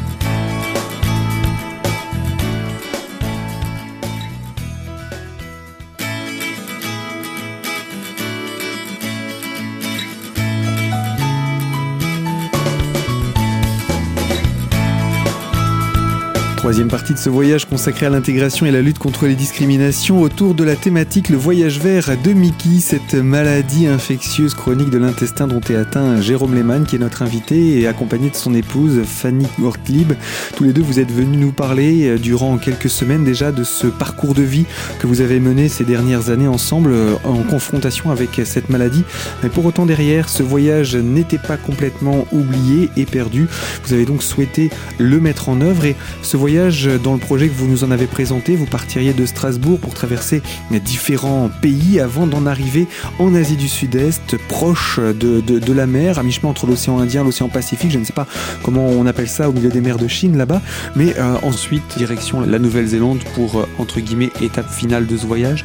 Troisième 16.70 16.86
partie 16.86 17.14
de 17.14 17.18
ce 17.18 17.28
voyage 17.28 17.64
consacré 17.64 18.06
à 18.06 18.10
l'intégration 18.10 18.64
et 18.64 18.70
la 18.70 18.80
lutte 18.80 19.00
contre 19.00 19.26
les 19.26 19.34
discriminations 19.34 20.22
autour 20.22 20.54
de 20.54 20.62
la 20.62 20.76
thématique 20.76 21.28
le 21.28 21.36
voyage 21.36 21.80
vert 21.80 22.10
de 22.22 22.32
Mickey, 22.32 22.78
cette 22.78 23.14
maladie 23.14 23.88
infectieuse 23.88 24.54
chronique 24.54 24.88
de 24.88 24.98
l'intestin 24.98 25.48
dont 25.48 25.60
est 25.68 25.74
atteint 25.74 26.20
Jérôme 26.20 26.54
Lehmann 26.54 26.86
qui 26.86 26.94
est 26.94 27.00
notre 27.00 27.22
invité 27.22 27.80
et 27.80 27.88
accompagné 27.88 28.30
de 28.30 28.36
son 28.36 28.54
épouse 28.54 29.02
Fanny 29.04 29.48
Ortlib. 29.60 30.12
Tous 30.54 30.62
les 30.62 30.72
deux 30.72 30.80
vous 30.80 31.00
êtes 31.00 31.10
venus 31.10 31.40
nous 31.40 31.50
parler 31.50 32.06
euh, 32.06 32.18
durant 32.18 32.56
quelques 32.56 32.88
semaines 32.88 33.24
déjà 33.24 33.50
de 33.50 33.64
ce 33.64 33.88
parcours 33.88 34.34
de 34.34 34.42
vie 34.42 34.66
que 35.00 35.08
vous 35.08 35.22
avez 35.22 35.40
mené 35.40 35.68
ces 35.68 35.82
dernières 35.82 36.30
années 36.30 36.46
ensemble 36.46 36.92
euh, 36.92 37.16
en 37.24 37.42
confrontation 37.42 38.12
avec 38.12 38.40
cette 38.44 38.70
maladie. 38.70 39.02
Mais 39.42 39.48
pour 39.48 39.64
autant 39.64 39.86
derrière, 39.86 40.28
ce 40.28 40.44
voyage 40.44 40.94
n'était 40.94 41.38
pas 41.38 41.56
complètement 41.56 42.28
oublié 42.30 42.90
et 42.96 43.06
perdu. 43.06 43.48
Vous 43.84 43.92
avez 43.92 44.04
donc 44.04 44.22
souhaité 44.22 44.70
le 44.98 45.18
mettre 45.18 45.48
en 45.48 45.60
œuvre 45.62 45.84
et 45.84 45.96
ce 46.22 46.36
voyage 46.36 46.59
dans 47.02 47.14
le 47.14 47.18
projet 47.18 47.48
que 47.48 47.54
vous 47.54 47.66
nous 47.66 47.84
en 47.84 47.90
avez 47.90 48.06
présenté. 48.06 48.54
Vous 48.54 48.66
partiriez 48.66 49.12
de 49.12 49.24
Strasbourg 49.24 49.78
pour 49.78 49.94
traverser 49.94 50.42
différents 50.84 51.50
pays 51.62 52.00
avant 52.00 52.26
d'en 52.26 52.44
arriver 52.46 52.86
en 53.18 53.34
Asie 53.34 53.56
du 53.56 53.68
Sud-Est, 53.68 54.36
proche 54.48 54.98
de, 54.98 55.40
de, 55.40 55.72
la 55.72 55.86
mer, 55.86 56.18
à 56.18 56.22
mi-chemin 56.22 56.50
entre 56.50 56.66
l'océan 56.66 56.98
Indien 56.98 57.22
et 57.22 57.24
l'océan 57.24 57.48
Pacifique. 57.48 57.90
Je 57.90 57.98
ne 57.98 58.04
sais 58.04 58.12
pas 58.12 58.26
comment 58.62 58.86
on 58.86 59.06
appelle 59.06 59.28
ça 59.28 59.48
au 59.48 59.52
milieu 59.52 59.70
des 59.70 59.80
mers 59.80 59.96
de 59.96 60.08
Chine 60.08 60.36
là-bas. 60.36 60.60
Mais 60.96 61.14
euh, 61.18 61.36
ensuite, 61.42 61.82
direction 61.96 62.40
la 62.40 62.58
Nouvelle-Zélande 62.58 63.20
pour, 63.34 63.58
euh, 63.58 63.68
entre 63.78 64.00
guillemets, 64.00 64.30
étape 64.42 64.70
finale 64.70 65.06
de 65.06 65.16
ce 65.16 65.26
voyage. 65.26 65.64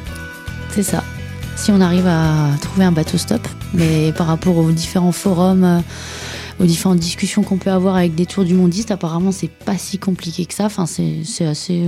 C'est 0.71 0.83
ça. 0.83 1.03
Si 1.55 1.71
on 1.71 1.81
arrive 1.81 2.07
à 2.07 2.49
trouver 2.61 2.85
un 2.85 2.91
bateau 2.91 3.17
stop, 3.17 3.45
mais 3.73 4.11
par 4.11 4.27
rapport 4.27 4.57
aux 4.57 4.71
différents 4.71 5.11
forums, 5.11 5.63
euh, 5.63 5.79
aux 6.59 6.65
différentes 6.65 6.99
discussions 6.99 7.43
qu'on 7.43 7.57
peut 7.57 7.71
avoir 7.71 7.95
avec 7.95 8.15
des 8.15 8.25
tours 8.25 8.45
du 8.45 8.53
mondiste, 8.53 8.91
apparemment 8.91 9.31
c'est 9.31 9.49
pas 9.49 9.77
si 9.77 9.97
compliqué 9.97 10.45
que 10.45 10.53
ça. 10.53 10.65
Enfin, 10.65 10.85
c'est 10.85 11.45
assez 11.45 11.87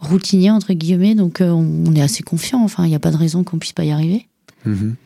routinier 0.00 0.50
entre 0.50 0.72
guillemets, 0.72 1.14
donc 1.14 1.38
on 1.40 1.94
est 1.94 2.02
assez 2.02 2.22
confiant. 2.22 2.62
Enfin, 2.64 2.84
il 2.84 2.88
n'y 2.88 2.96
a 2.96 3.00
pas 3.00 3.10
de 3.10 3.16
raison 3.16 3.44
qu'on 3.44 3.58
puisse 3.58 3.72
pas 3.72 3.84
y 3.84 3.92
arriver. 3.92 4.28
Mhm. 4.64 4.96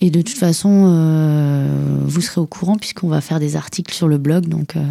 Et 0.00 0.10
de 0.10 0.20
toute 0.20 0.36
façon, 0.36 0.84
euh, 0.86 1.98
vous 2.04 2.20
serez 2.20 2.40
au 2.40 2.46
courant 2.46 2.76
puisqu'on 2.76 3.08
va 3.08 3.20
faire 3.20 3.40
des 3.40 3.56
articles 3.56 3.94
sur 3.94 4.08
le 4.08 4.18
blog. 4.18 4.46
Donc, 4.48 4.76
euh. 4.76 4.84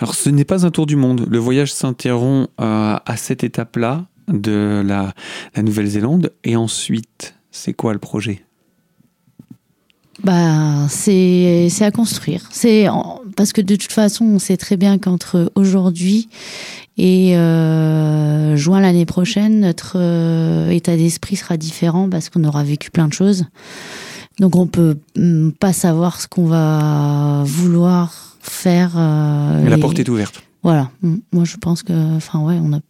Alors, 0.00 0.14
ce 0.14 0.30
n'est 0.30 0.44
pas 0.44 0.66
un 0.66 0.70
tour 0.70 0.86
du 0.86 0.96
monde. 0.96 1.26
Le 1.28 1.38
voyage 1.38 1.72
s'interrompt 1.72 2.50
euh, 2.60 2.96
à 3.04 3.16
cette 3.16 3.44
étape-là 3.44 4.06
de 4.26 4.82
la, 4.84 5.14
Nouvelle-Zélande. 5.62 6.32
Et 6.44 6.56
ensuite, 6.56 7.34
c'est 7.50 7.72
quoi 7.72 7.92
le 7.92 7.98
projet? 7.98 8.44
Bah, 10.24 10.86
c'est 10.88 11.70
à 11.80 11.90
construire. 11.90 12.48
C'est 12.50 12.86
parce 13.36 13.52
que 13.52 13.60
de 13.60 13.76
toute 13.76 13.92
façon, 13.92 14.24
on 14.24 14.38
sait 14.38 14.56
très 14.56 14.76
bien 14.76 14.98
qu'entre 14.98 15.50
aujourd'hui 15.54 16.28
et 17.02 17.36
euh, 17.36 18.56
juin 18.56 18.80
l'année 18.80 19.06
prochaine, 19.06 19.60
notre 19.60 19.94
euh, 19.96 20.68
état 20.70 20.96
d'esprit 20.96 21.36
sera 21.36 21.56
différent 21.56 22.10
parce 22.10 22.28
qu'on 22.28 22.44
aura 22.44 22.62
vécu 22.62 22.90
plein 22.90 23.08
de 23.08 23.14
choses. 23.14 23.46
Donc 24.38 24.56
on 24.56 24.66
peut 24.66 24.98
mm, 25.16 25.52
pas 25.52 25.72
savoir 25.72 26.20
ce 26.20 26.28
qu'on 26.28 26.44
va 26.44 27.42
vouloir 27.46 28.36
faire. 28.40 28.92
Euh, 28.96 29.66
la 29.66 29.78
porte 29.78 29.98
est 29.98 30.08
ouverte. 30.10 30.42
Voilà. 30.62 30.90
Mm. 31.02 31.16
Moi 31.32 31.44
je 31.44 31.56
pense 31.56 31.82
que, 31.82 32.16
enfin 32.16 32.40
ouais, 32.40 32.58
on 32.62 32.74
a 32.74 32.80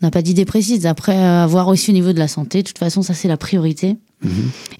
n'a 0.00 0.10
pas 0.10 0.22
d'idée 0.22 0.44
précise. 0.44 0.86
Après, 0.86 1.16
avoir 1.16 1.68
aussi 1.68 1.90
au 1.90 1.94
niveau 1.94 2.12
de 2.12 2.18
la 2.18 2.28
santé. 2.28 2.62
De 2.62 2.66
toute 2.66 2.78
façon, 2.78 3.02
ça 3.02 3.14
c'est 3.14 3.28
la 3.28 3.36
priorité. 3.36 3.96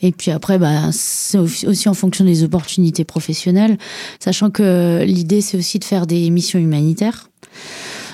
Et 0.00 0.12
puis 0.12 0.30
après, 0.30 0.58
bah, 0.58 0.90
c'est 0.92 1.38
aussi 1.38 1.88
en 1.88 1.94
fonction 1.94 2.24
des 2.24 2.44
opportunités 2.44 3.04
professionnelles, 3.04 3.78
sachant 4.20 4.50
que 4.50 5.02
l'idée 5.04 5.40
c'est 5.40 5.56
aussi 5.56 5.78
de 5.78 5.84
faire 5.84 6.06
des 6.06 6.30
missions 6.30 6.58
humanitaires. 6.58 7.28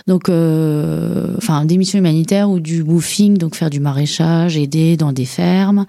Donc, 0.09 0.31
euh, 0.31 1.35
enfin, 1.37 1.67
des 1.67 1.77
missions 1.77 1.99
humanitaires 1.99 2.51
ou 2.51 2.61
du 2.61 2.81
woofing, 2.81 3.37
donc 3.37 3.55
faire 3.55 3.69
du 3.69 3.79
maraîchage, 3.79 4.57
aider 4.57 4.97
dans 4.97 5.13
des 5.13 5.27
fermes. 5.27 5.85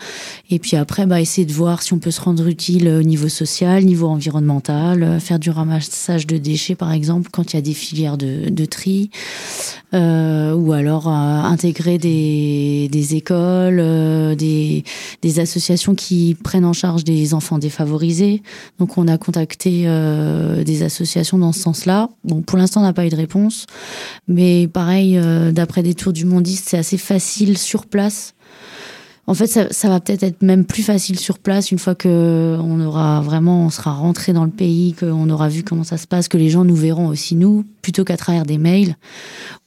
Et 0.52 0.60
puis 0.60 0.76
après, 0.76 1.06
bah, 1.06 1.22
essayer 1.22 1.48
de 1.48 1.54
voir 1.54 1.82
si 1.82 1.94
on 1.94 2.00
peut 2.00 2.12
se 2.12 2.20
rendre 2.20 2.46
utile 2.48 2.90
au 2.90 3.02
niveau 3.02 3.30
social, 3.30 3.86
niveau 3.86 4.08
environnemental, 4.08 5.04
euh, 5.04 5.20
faire 5.20 5.40
du 5.40 5.50
ramassage 5.50 6.28
de 6.28 6.38
déchets, 6.38 6.76
par 6.76 6.92
exemple, 6.92 7.30
quand 7.32 7.54
il 7.54 7.56
y 7.56 7.60
a 7.60 7.62
des 7.62 7.74
filières 7.74 8.18
de, 8.18 8.50
de 8.50 8.66
tri. 8.66 9.10
Euh, 9.96 10.54
ou 10.54 10.72
alors 10.74 11.08
euh, 11.08 11.12
intégrer 11.12 11.98
des, 11.98 12.90
des 12.92 13.16
écoles, 13.16 13.80
euh, 13.80 14.36
des, 14.36 14.84
des 15.24 15.40
associations 15.40 15.96
qui 15.96 16.38
prennent 16.44 16.66
en 16.66 16.74
charge 16.74 17.04
des 17.04 17.34
enfants 17.34 17.58
défavorisés. 17.58 18.44
Donc 18.78 19.00
on 19.00 19.08
a 19.08 19.18
contacté 19.18 19.88
des 20.66 20.84
associations 20.84 21.38
dans 21.38 21.52
ce 21.52 21.62
sens-là. 21.62 22.10
Bon, 22.24 22.42
pour 22.42 22.58
l'instant, 22.58 22.82
on 22.82 22.84
n'a 22.84 22.94
pas 22.94 23.06
eu 23.06 23.10
de 23.10 23.16
réponse. 23.16 23.66
Mais 24.28 24.68
pareil, 24.68 25.18
euh, 25.18 25.52
d'après 25.52 25.84
des 25.84 25.96
tours 25.96 26.14
du 26.14 26.26
mondiste, 26.26 26.70
c'est 26.70 26.78
assez 26.78 26.98
facile 26.98 27.58
sur 27.58 27.86
place. 27.86 28.36
En 29.28 29.36
fait, 29.36 29.46
ça, 29.46 29.90
va 29.90 30.00
peut-être 30.00 30.24
être 30.24 30.42
même 30.42 30.66
plus 30.66 30.82
facile 30.82 31.20
sur 31.20 31.38
place 31.38 31.70
une 31.70 31.78
fois 31.78 31.94
que 31.94 32.58
on 32.60 32.82
aura 32.84 33.22
vraiment, 33.22 33.66
on 33.66 33.70
sera 33.70 33.92
rentré 33.92 34.34
dans 34.34 34.44
le 34.44 34.50
pays, 34.50 34.94
qu'on 34.94 35.30
aura 35.30 35.50
vu 35.50 35.62
comment 35.62 35.84
ça 35.84 35.98
se 35.98 36.08
passe, 36.08 36.28
que 36.28 36.38
les 36.38 36.50
gens 36.50 36.66
nous 36.66 36.76
verront 36.76 37.08
aussi 37.08 37.36
nous, 37.36 37.64
plutôt 37.84 38.04
qu'à 38.04 38.18
travers 38.18 38.44
des 38.44 38.58
mails. 38.58 38.96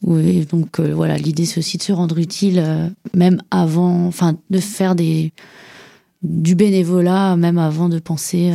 Donc 0.03 0.81
euh, 0.81 0.93
voilà, 0.93 1.17
l'idée 1.17 1.47
c'est 1.47 1.59
aussi 1.59 1.79
de 1.79 1.83
se 1.85 1.93
rendre 1.93 2.19
utile, 2.19 2.59
euh, 2.59 2.89
même 3.15 3.41
avant, 3.53 4.07
enfin 4.07 4.35
de 4.51 4.59
faire 4.59 4.97
des 4.97 5.33
du 6.23 6.57
bénévolat, 6.57 7.37
même 7.37 7.59
avant 7.59 7.89
de 7.89 8.01
penser 8.01 8.53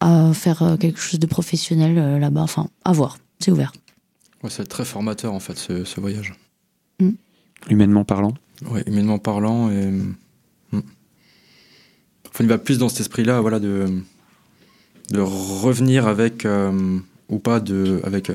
à 0.00 0.32
faire 0.32 0.76
quelque 0.78 1.00
chose 1.00 1.18
de 1.18 1.26
professionnel 1.26 2.18
là-bas. 2.20 2.42
Enfin, 2.42 2.68
à 2.84 2.92
voir, 2.92 3.18
c'est 3.38 3.50
ouvert. 3.50 3.72
Ouais, 4.42 4.50
c'est 4.50 4.66
très 4.66 4.84
formateur 4.84 5.32
en 5.32 5.40
fait 5.40 5.58
ce, 5.58 6.00
voyage. 6.00 6.34
Mm. 7.00 7.10
Humainement 7.70 8.04
parlant 8.04 8.34
Oui, 8.70 8.80
humainement 8.86 9.18
parlant. 9.18 9.70
Et... 9.70 9.90
Mm. 9.90 10.14
Enfin, 10.72 12.44
il 12.44 12.48
va 12.48 12.58
plus 12.58 12.78
dans 12.78 12.88
cet 12.88 13.00
esprit-là, 13.00 13.40
voilà, 13.40 13.58
de, 13.58 13.86
de 15.10 15.20
revenir 15.20 16.06
avec, 16.06 16.44
euh, 16.44 16.98
ou 17.28 17.38
pas, 17.38 17.58
de, 17.58 18.00
avec 18.04 18.30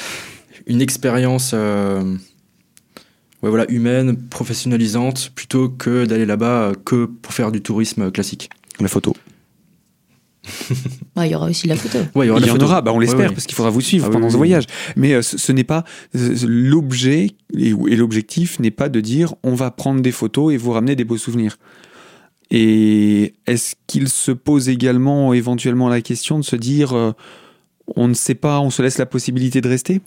une 0.66 0.80
expérience 0.80 1.52
euh, 1.54 2.02
ouais, 3.42 3.50
voilà, 3.50 3.70
humaine, 3.70 4.16
professionnalisante, 4.16 5.32
plutôt 5.34 5.68
que 5.68 6.06
d'aller 6.06 6.26
là-bas 6.26 6.72
que 6.84 7.04
pour 7.04 7.32
faire 7.32 7.52
du 7.52 7.60
tourisme 7.60 8.10
classique. 8.10 8.50
La 8.80 8.88
photo. 8.88 9.14
Bah, 11.16 11.26
il 11.26 11.32
y 11.32 11.34
aura 11.34 11.48
aussi 11.48 11.66
la 11.66 11.76
photo. 11.76 11.98
il 12.16 12.26
y, 12.26 12.30
en 12.50 12.60
aura, 12.60 12.82
bah, 12.82 12.92
on 12.92 12.98
l'espère, 12.98 13.32
parce 13.32 13.46
qu'il 13.46 13.54
faudra 13.54 13.70
vous 13.70 13.80
suivre 13.80 14.04
ah 14.08 14.12
pendant 14.12 14.28
ce 14.28 14.36
voyage. 14.36 14.64
Mais 14.96 15.14
euh, 15.14 15.22
ce, 15.22 15.50
n'est 15.50 15.64
pas 15.64 15.82
l'objet 16.12 17.30
et, 17.56 17.70
l'objectif 17.70 18.60
n'est 18.60 18.70
pas 18.70 18.90
de 18.90 19.00
dire 19.00 19.34
on 19.42 19.54
va 19.54 19.70
prendre 19.70 20.02
des 20.02 20.12
photos 20.12 20.52
et 20.52 20.58
vous 20.58 20.72
ramener 20.72 20.94
des 20.94 21.04
beaux 21.04 21.16
souvenirs. 21.16 21.56
Et 22.50 23.32
est-ce 23.46 23.76
qu'il 23.86 24.10
se 24.10 24.30
pose 24.30 24.68
également 24.68 25.32
éventuellement 25.32 25.88
la 25.88 26.02
question 26.02 26.38
de 26.38 26.44
se 26.44 26.54
dire 26.54 26.92
euh, 26.92 27.12
on 27.96 28.08
ne 28.08 28.14
sait 28.14 28.34
pas, 28.34 28.60
on 28.60 28.68
se 28.68 28.82
laisse 28.82 28.98
la 28.98 29.06
possibilité 29.06 29.62
de 29.62 29.68
rester? 29.70 30.02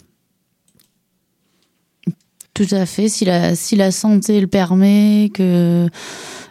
Tout 2.53 2.67
à 2.69 2.85
fait. 2.85 3.09
Si 3.09 3.25
la, 3.25 3.55
si 3.55 3.75
la 3.75 3.89
santé 3.89 4.39
le 4.39 4.47
permet, 4.47 5.31
que 5.33 5.87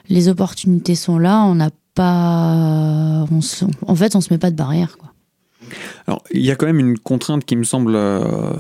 les 0.08 0.28
opportunités 0.28 0.96
sont 0.96 1.18
là, 1.18 1.44
on 1.44 1.54
n'a 1.54 1.70
pas. 1.98 3.26
en 3.87 3.96
fait, 3.96 4.14
on 4.14 4.20
se 4.20 4.32
met 4.32 4.38
pas 4.38 4.52
de 4.52 4.56
barrière. 4.56 4.96
Quoi. 4.98 5.12
Alors, 6.06 6.22
il 6.32 6.44
y 6.44 6.50
a 6.52 6.56
quand 6.56 6.66
même 6.66 6.78
une 6.78 6.98
contrainte 6.98 7.44
qui 7.44 7.56
me 7.56 7.64
semble 7.64 7.94
euh, 7.96 8.52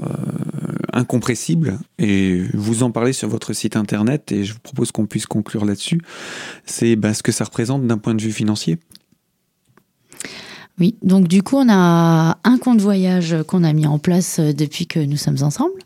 incompressible, 0.92 1.78
et 1.98 2.42
vous 2.52 2.82
en 2.82 2.90
parlez 2.90 3.12
sur 3.12 3.28
votre 3.28 3.52
site 3.52 3.76
internet, 3.76 4.32
et 4.32 4.44
je 4.44 4.54
vous 4.54 4.58
propose 4.58 4.90
qu'on 4.90 5.06
puisse 5.06 5.26
conclure 5.26 5.64
là-dessus. 5.64 6.00
C'est 6.66 6.96
bah, 6.96 7.14
ce 7.14 7.22
que 7.22 7.30
ça 7.30 7.44
représente 7.44 7.86
d'un 7.86 7.98
point 7.98 8.14
de 8.14 8.22
vue 8.22 8.32
financier. 8.32 8.78
Oui, 10.80 10.96
donc 11.02 11.28
du 11.28 11.42
coup, 11.42 11.56
on 11.56 11.68
a 11.68 12.38
un 12.42 12.58
compte 12.58 12.80
voyage 12.80 13.36
qu'on 13.46 13.62
a 13.62 13.72
mis 13.72 13.86
en 13.86 13.98
place 13.98 14.40
euh, 14.40 14.52
depuis 14.52 14.88
que 14.88 14.98
nous 14.98 15.16
sommes 15.16 15.42
ensemble. 15.42 15.78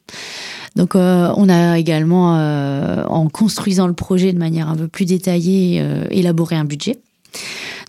Donc, 0.74 0.96
euh, 0.96 1.30
on 1.36 1.50
a 1.50 1.78
également, 1.78 2.32
en 3.06 3.28
construisant 3.28 3.86
le 3.86 3.92
projet 3.92 4.32
de 4.32 4.38
manière 4.38 4.70
un 4.70 4.76
peu 4.76 4.88
plus 4.88 5.04
détaillée, 5.04 5.86
élaboré 6.10 6.56
un 6.56 6.64
budget. 6.64 6.98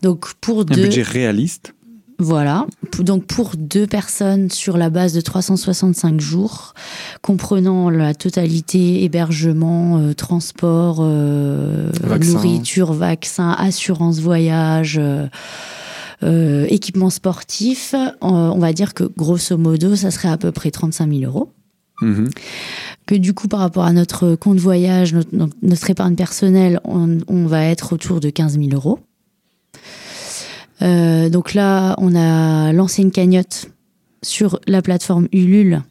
Donc 0.01 0.33
pour 0.41 0.61
un 0.61 0.63
budget 0.63 1.03
réaliste. 1.03 1.73
Voilà. 2.19 2.67
Donc 2.99 3.25
pour 3.25 3.51
deux 3.57 3.87
personnes 3.87 4.49
sur 4.49 4.77
la 4.77 4.89
base 4.89 5.13
de 5.13 5.21
365 5.21 6.19
jours, 6.19 6.73
comprenant 7.21 7.89
la 7.89 8.13
totalité 8.13 9.03
hébergement, 9.03 9.97
euh, 9.97 10.13
transport, 10.13 10.99
euh, 11.01 11.89
nourriture, 12.25 12.93
vaccin, 12.93 13.51
assurance 13.51 14.19
voyage. 14.19 15.01
Euh, 16.21 16.65
équipement 16.69 17.09
sportif, 17.09 17.93
on 18.21 18.57
va 18.57 18.71
dire 18.71 18.93
que 18.93 19.03
grosso 19.03 19.57
modo, 19.57 19.97
ça 19.97 20.09
serait 20.09 20.29
à 20.29 20.37
peu 20.37 20.53
près 20.53 20.71
35 20.71 21.11
000 21.11 21.23
euros. 21.23 21.51
Mhm. 22.01 22.29
Que 23.05 23.15
du 23.15 23.33
coup, 23.33 23.49
par 23.49 23.59
rapport 23.59 23.83
à 23.83 23.91
notre 23.91 24.35
compte 24.35 24.57
voyage, 24.57 25.13
notre, 25.61 25.89
épargne 25.89 26.15
personnelle, 26.15 26.79
on, 26.85 27.17
on, 27.27 27.45
va 27.45 27.65
être 27.65 27.91
autour 27.91 28.21
de 28.21 28.29
15 28.29 28.57
000 28.57 28.69
euros. 28.71 28.99
Euh, 30.83 31.29
donc 31.29 31.53
là, 31.53 31.95
on 31.97 32.15
a 32.15 32.73
lancé 32.73 33.01
une 33.01 33.11
cagnotte 33.11 33.69
sur 34.21 34.59
la 34.67 34.81
plateforme 34.81 35.27
Ulule 35.31 35.81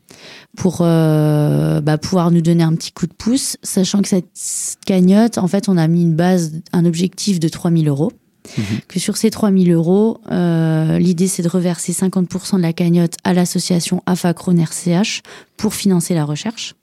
pour 0.57 0.79
euh, 0.81 1.81
bah, 1.81 1.99
pouvoir 1.99 2.31
nous 2.31 2.43
donner 2.43 2.63
un 2.63 2.75
petit 2.75 2.93
coup 2.93 3.07
de 3.07 3.13
pouce, 3.13 3.57
sachant 3.63 4.03
que 4.03 4.09
cette 4.09 4.79
cagnotte, 4.87 5.39
en 5.39 5.49
fait, 5.49 5.69
on 5.69 5.77
a 5.77 5.89
mis 5.89 6.03
une 6.03 6.15
base, 6.15 6.53
un 6.73 6.85
objectif 6.85 7.41
de 7.41 7.49
3000 7.49 7.89
euros. 7.89 8.13
Mhm. 8.59 8.81
Que 8.89 8.99
sur 8.99 9.17
ces 9.17 9.31
3000 9.31 9.71
euros, 9.71 10.19
euh, 10.33 10.99
l'idée 10.99 11.29
c'est 11.29 11.45
de 11.45 11.49
reverser 11.49 11.93
50% 11.93 12.57
de 12.57 12.63
la 12.63 12.73
cagnotte 12.73 13.15
à 13.23 13.35
l'association 13.35 14.03
AFACRON 14.05 14.57
RCH 14.57 15.23
pour 15.57 15.75
financer 15.75 16.13
la 16.15 16.25
recherche. 16.25 16.75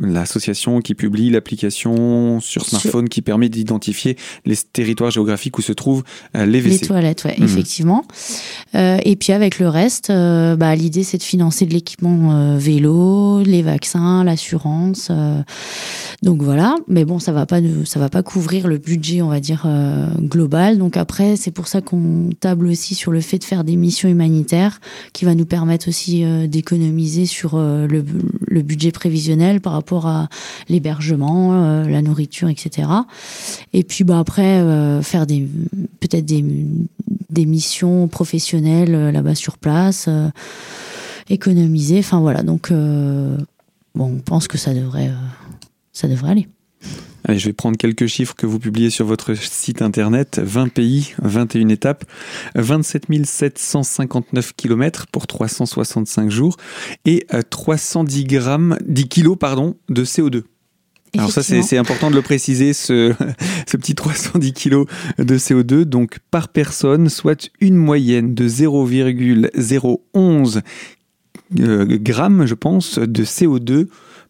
L'association 0.00 0.80
qui 0.80 0.94
publie 0.94 1.30
l'application 1.30 2.38
sur 2.40 2.64
smartphone 2.64 3.08
qui 3.08 3.20
permet 3.20 3.48
d'identifier 3.48 4.16
les 4.44 4.56
territoires 4.56 5.10
géographiques 5.10 5.58
où 5.58 5.62
se 5.62 5.72
trouvent 5.72 6.04
euh, 6.36 6.46
les 6.46 6.60
WC. 6.60 6.68
Les 6.68 6.78
toilettes, 6.78 7.24
ouais, 7.24 7.34
mhm. 7.36 7.44
effectivement. 7.44 8.04
Euh, 8.76 8.98
et 9.04 9.16
puis 9.16 9.32
avec 9.32 9.58
le 9.58 9.68
reste, 9.68 10.10
euh, 10.10 10.54
bah, 10.54 10.74
l'idée 10.76 11.02
c'est 11.02 11.18
de 11.18 11.24
financer 11.24 11.66
de 11.66 11.72
l'équipement 11.72 12.56
vélo, 12.56 13.42
les 13.42 13.62
vaccins, 13.62 14.22
l'assurance. 14.22 15.10
donc 16.22 16.42
voilà, 16.42 16.76
mais 16.86 17.04
bon, 17.04 17.18
ça 17.18 17.32
va 17.32 17.46
pas, 17.46 17.58
ça 17.84 17.98
va 17.98 18.08
pas 18.08 18.22
couvrir 18.22 18.68
le 18.68 18.78
budget, 18.78 19.20
on 19.22 19.28
va 19.28 19.40
dire 19.40 19.66
global. 20.20 20.78
Donc 20.78 20.96
après, 20.96 21.36
c'est 21.36 21.50
pour 21.50 21.66
ça 21.66 21.80
qu'on 21.80 22.30
table 22.38 22.66
aussi 22.66 22.94
sur 22.94 23.10
le 23.10 23.20
fait 23.20 23.38
de 23.38 23.44
faire 23.44 23.64
des 23.64 23.76
missions 23.76 24.08
humanitaires, 24.08 24.80
qui 25.12 25.24
va 25.24 25.34
nous 25.34 25.46
permettre 25.46 25.88
aussi 25.88 26.24
d'économiser 26.48 27.26
sur 27.26 27.56
le 27.58 28.04
le 28.46 28.62
budget 28.62 28.90
prévisionnel 28.90 29.60
par 29.60 29.72
rapport 29.72 30.06
à 30.06 30.28
l'hébergement, 30.68 31.52
euh, 31.52 31.88
la 31.88 32.02
nourriture, 32.02 32.48
etc. 32.48 32.88
Et 33.72 33.82
puis 33.82 34.04
bah 34.04 34.18
après 34.18 34.60
euh, 34.60 35.02
faire 35.02 35.26
des 35.26 35.48
peut-être 36.00 36.24
des, 36.24 36.44
des 37.30 37.46
missions 37.46 38.08
professionnelles 38.08 38.94
euh, 38.94 39.12
là-bas 39.12 39.34
sur 39.34 39.58
place, 39.58 40.08
économiser. 41.28 41.98
Enfin 41.98 42.20
voilà 42.20 42.42
donc 42.42 42.70
bon 42.70 43.36
on 43.94 44.20
pense 44.20 44.48
que 44.48 44.58
ça 44.58 44.74
devrait 44.74 45.10
ça 45.92 46.08
devrait 46.08 46.30
aller. 46.30 46.48
Allez, 47.26 47.38
je 47.38 47.46
vais 47.46 47.54
prendre 47.54 47.78
quelques 47.78 48.06
chiffres 48.06 48.34
que 48.34 48.44
vous 48.44 48.58
publiez 48.58 48.90
sur 48.90 49.06
votre 49.06 49.32
site 49.34 49.80
internet. 49.80 50.40
20 50.44 50.68
pays, 50.68 51.14
21 51.22 51.68
étapes, 51.68 52.04
27 52.54 53.06
759 53.24 54.52
km 54.54 55.06
pour 55.06 55.26
365 55.26 56.30
jours 56.30 56.58
et 57.06 57.26
310 57.48 58.20
euh, 58.20 58.26
grammes, 58.26 58.76
10 58.86 59.08
kilos, 59.08 59.38
pardon, 59.38 59.76
de 59.88 60.04
CO2. 60.04 60.42
Alors 61.16 61.30
ça, 61.30 61.42
c'est 61.42 61.78
important 61.78 62.10
de 62.10 62.16
le 62.16 62.22
préciser, 62.22 62.72
ce, 62.72 63.14
ce 63.66 63.76
petit 63.76 63.94
310 63.94 64.52
kilos 64.52 64.86
de 65.18 65.38
CO2, 65.38 65.84
donc 65.84 66.18
par 66.30 66.48
personne, 66.48 67.08
soit 67.08 67.50
une 67.60 67.76
moyenne 67.76 68.34
de 68.34 68.48
0,011 68.48 70.62
euh, 71.60 71.98
grammes, 72.00 72.46
je 72.46 72.54
pense, 72.54 72.98
de 72.98 73.24
CO2 73.24 73.86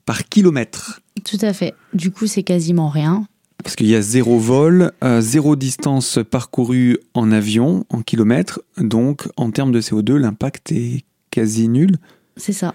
par 0.07 0.29
kilomètre. 0.29 1.01
Tout 1.25 1.39
à 1.41 1.53
fait. 1.53 1.75
Du 1.93 2.11
coup, 2.11 2.27
c'est 2.27 2.43
quasiment 2.43 2.89
rien. 2.89 3.27
Parce 3.63 3.77
qu'il 3.77 3.87
y 3.87 3.95
a 3.95 4.03
zéro 4.03 4.39
vol, 4.39 4.93
euh, 5.03 5.21
zéro 5.23 5.57
distance 5.57 6.19
parcourue 6.31 6.99
en 7.15 7.33
avion, 7.33 7.87
en 7.89 8.03
kilomètres. 8.03 8.61
Donc, 8.77 9.27
en 9.37 9.51
termes 9.51 9.73
de 9.73 9.81
CO2, 9.81 10.17
l'impact 10.17 10.73
est 10.73 11.05
quasi 11.31 11.69
nul. 11.69 11.97
C'est 12.37 12.53
ça. 12.53 12.75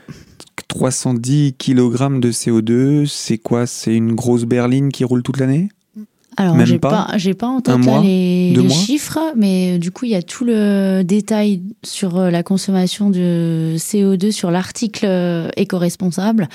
310 0.67 1.53
kg 1.53 2.19
de 2.19 2.31
CO2, 2.31 3.05
c'est 3.05 3.37
quoi? 3.37 3.67
C'est 3.67 3.93
une 3.93 4.13
grosse 4.13 4.45
berline 4.45 4.91
qui 4.91 5.03
roule 5.03 5.21
toute 5.21 5.37
l'année? 5.37 5.69
Alors, 6.37 6.65
j'ai 6.65 6.79
pas, 6.79 7.09
j'ai 7.17 7.33
pas 7.33 7.47
en 7.47 7.59
tête 7.59 7.75
les, 8.01 8.69
chiffres, 8.69 9.19
mais 9.35 9.73
euh, 9.73 9.77
du 9.77 9.91
coup, 9.91 10.05
il 10.05 10.11
y 10.11 10.15
a 10.15 10.21
tout 10.21 10.45
le 10.45 11.03
détail 11.03 11.61
sur 11.83 12.17
euh, 12.17 12.31
la 12.31 12.43
consommation 12.43 13.09
de 13.09 13.75
CO2 13.77 14.31
sur 14.31 14.49
l'article 14.49 15.51
éco-responsable. 15.57 16.47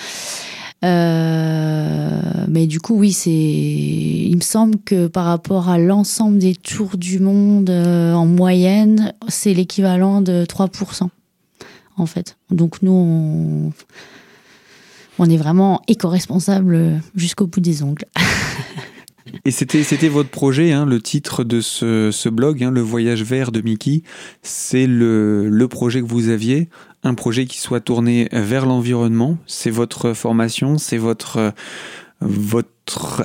Euh, 0.85 2.21
mais 2.49 2.67
du 2.67 2.81
coup, 2.81 2.95
oui, 2.95 3.13
c'est. 3.13 3.31
Il 3.31 4.37
me 4.37 4.43
semble 4.43 4.77
que 4.85 5.07
par 5.07 5.25
rapport 5.25 5.69
à 5.69 5.79
l'ensemble 5.79 6.39
des 6.39 6.55
tours 6.55 6.97
du 6.97 7.19
monde 7.21 7.71
euh, 7.71 8.13
en 8.13 8.27
moyenne, 8.27 9.15
c'est 9.29 9.55
l'équivalent 9.55 10.21
de 10.21 10.45
3%, 10.45 11.09
en 11.97 12.07
fait. 12.07 12.37
Donc 12.51 12.83
nous, 12.83 12.93
on, 12.93 13.73
on 15.19 15.31
est 15.31 15.37
vraiment 15.37 15.81
éco-responsable 15.89 17.01
jusqu'au 17.15 17.47
bout 17.47 17.61
des 17.61 17.83
ongles. 17.83 18.05
Et 19.45 19.51
c'était 19.51 19.83
c'était 19.83 20.09
votre 20.09 20.31
projet, 20.31 20.73
hein, 20.73 20.87
le 20.87 21.01
titre 21.01 21.45
de 21.45 21.61
ce, 21.61 22.11
ce 22.11 22.29
blog, 22.29 22.63
hein, 22.63 22.71
le 22.71 22.81
voyage 22.81 23.23
vert 23.23 23.53
de 23.53 23.61
Mickey. 23.61 24.03
C'est 24.43 24.87
le, 24.87 25.49
le 25.49 25.69
projet 25.69 26.01
que 26.01 26.07
vous 26.07 26.29
aviez, 26.29 26.69
un 27.03 27.15
projet 27.15 27.47
qui 27.47 27.59
soit 27.59 27.81
tourné 27.81 28.29
vers 28.33 28.67
l'environnement. 28.67 29.39
C'est 29.47 29.71
votre 29.71 30.13
formation, 30.13 30.79
c'est 30.79 30.99
votre 30.99 31.53
votre 32.21 32.69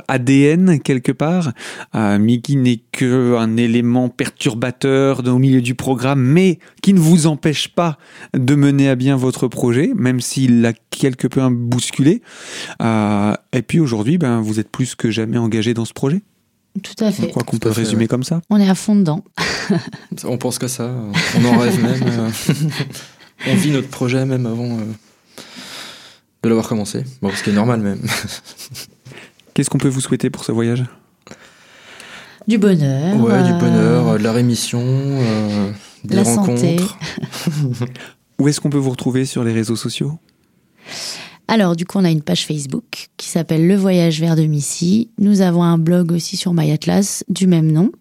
ADN 0.07 0.79
quelque 0.79 1.11
part. 1.11 1.51
Euh, 1.95 2.17
Mickey 2.17 2.55
n'est 2.55 2.81
qu'un 2.91 3.57
élément 3.57 4.09
perturbateur 4.09 5.21
au 5.25 5.37
milieu 5.37 5.61
du 5.61 5.75
programme, 5.75 6.21
mais 6.21 6.59
qui 6.81 6.93
ne 6.93 6.99
vous 6.99 7.27
empêche 7.27 7.67
pas 7.69 7.97
de 8.33 8.55
mener 8.55 8.89
à 8.89 8.95
bien 8.95 9.15
votre 9.15 9.47
projet, 9.47 9.91
même 9.95 10.21
s'il 10.21 10.61
l'a 10.61 10.73
quelque 10.89 11.27
peu 11.27 11.47
bousculé. 11.49 12.21
Euh, 12.81 13.33
et 13.53 13.61
puis 13.61 13.79
aujourd'hui, 13.79 14.17
ben, 14.17 14.41
vous 14.41 14.59
êtes 14.59 14.69
plus 14.69 14.95
que 14.95 15.11
jamais 15.11 15.37
engagé 15.37 15.73
dans 15.73 15.85
ce 15.85 15.93
projet. 15.93 16.21
Tout 16.83 17.03
à 17.03 17.11
fait. 17.11 17.23
Je 17.23 17.27
crois 17.29 17.43
qu'on 17.43 17.57
peut 17.57 17.71
résumer 17.71 18.07
comme 18.07 18.23
ça? 18.23 18.41
On 18.49 18.59
est 18.59 18.69
à 18.69 18.75
fond 18.75 18.95
dedans. 18.95 19.23
on 20.23 20.37
pense 20.37 20.59
que 20.59 20.67
ça, 20.67 20.93
on 21.37 21.45
en 21.45 21.57
rêve 21.57 21.81
même. 21.81 22.03
Euh. 22.07 22.29
on 23.47 23.55
vit 23.55 23.71
notre 23.71 23.89
projet 23.89 24.25
même 24.25 24.45
avant 24.45 24.77
euh, 24.77 24.85
de 26.43 26.49
l'avoir 26.49 26.67
commencé. 26.67 27.03
Bon, 27.21 27.31
ce 27.31 27.43
qui 27.43 27.49
est 27.49 27.53
normal 27.53 27.81
même. 27.81 28.01
Qu'est-ce 29.59 29.69
qu'on 29.69 29.77
peut 29.77 29.89
vous 29.89 29.99
souhaiter 29.99 30.29
pour 30.29 30.45
ce 30.45 30.53
voyage? 30.53 30.85
Du 32.47 32.57
bonheur. 32.57 33.19
Ouais, 33.19 33.43
du 33.43 33.51
bonheur, 33.59 34.07
euh, 34.07 34.17
de 34.17 34.23
la 34.23 34.31
rémission, 34.31 34.79
euh, 34.81 35.71
des 36.05 36.15
la 36.15 36.23
rencontres. 36.23 36.97
Où 38.39 38.47
est-ce 38.47 38.61
qu'on 38.61 38.69
peut 38.69 38.77
vous 38.77 38.91
retrouver 38.91 39.25
sur 39.25 39.43
les 39.43 39.51
réseaux 39.51 39.75
sociaux? 39.75 40.17
Alors, 41.49 41.75
du 41.75 41.83
coup, 41.85 41.97
on 41.97 42.05
a 42.05 42.09
une 42.09 42.21
page 42.21 42.45
Facebook 42.45 43.09
qui 43.17 43.27
s'appelle 43.27 43.67
Le 43.67 43.75
Voyage 43.75 44.21
vers 44.21 44.37
de 44.37 44.45
Missy. 44.45 45.09
Nous 45.19 45.41
avons 45.41 45.63
un 45.63 45.77
blog 45.77 46.13
aussi 46.13 46.37
sur 46.37 46.53
MyAtlas 46.53 47.25
du 47.27 47.45
même 47.45 47.69
nom. 47.69 47.91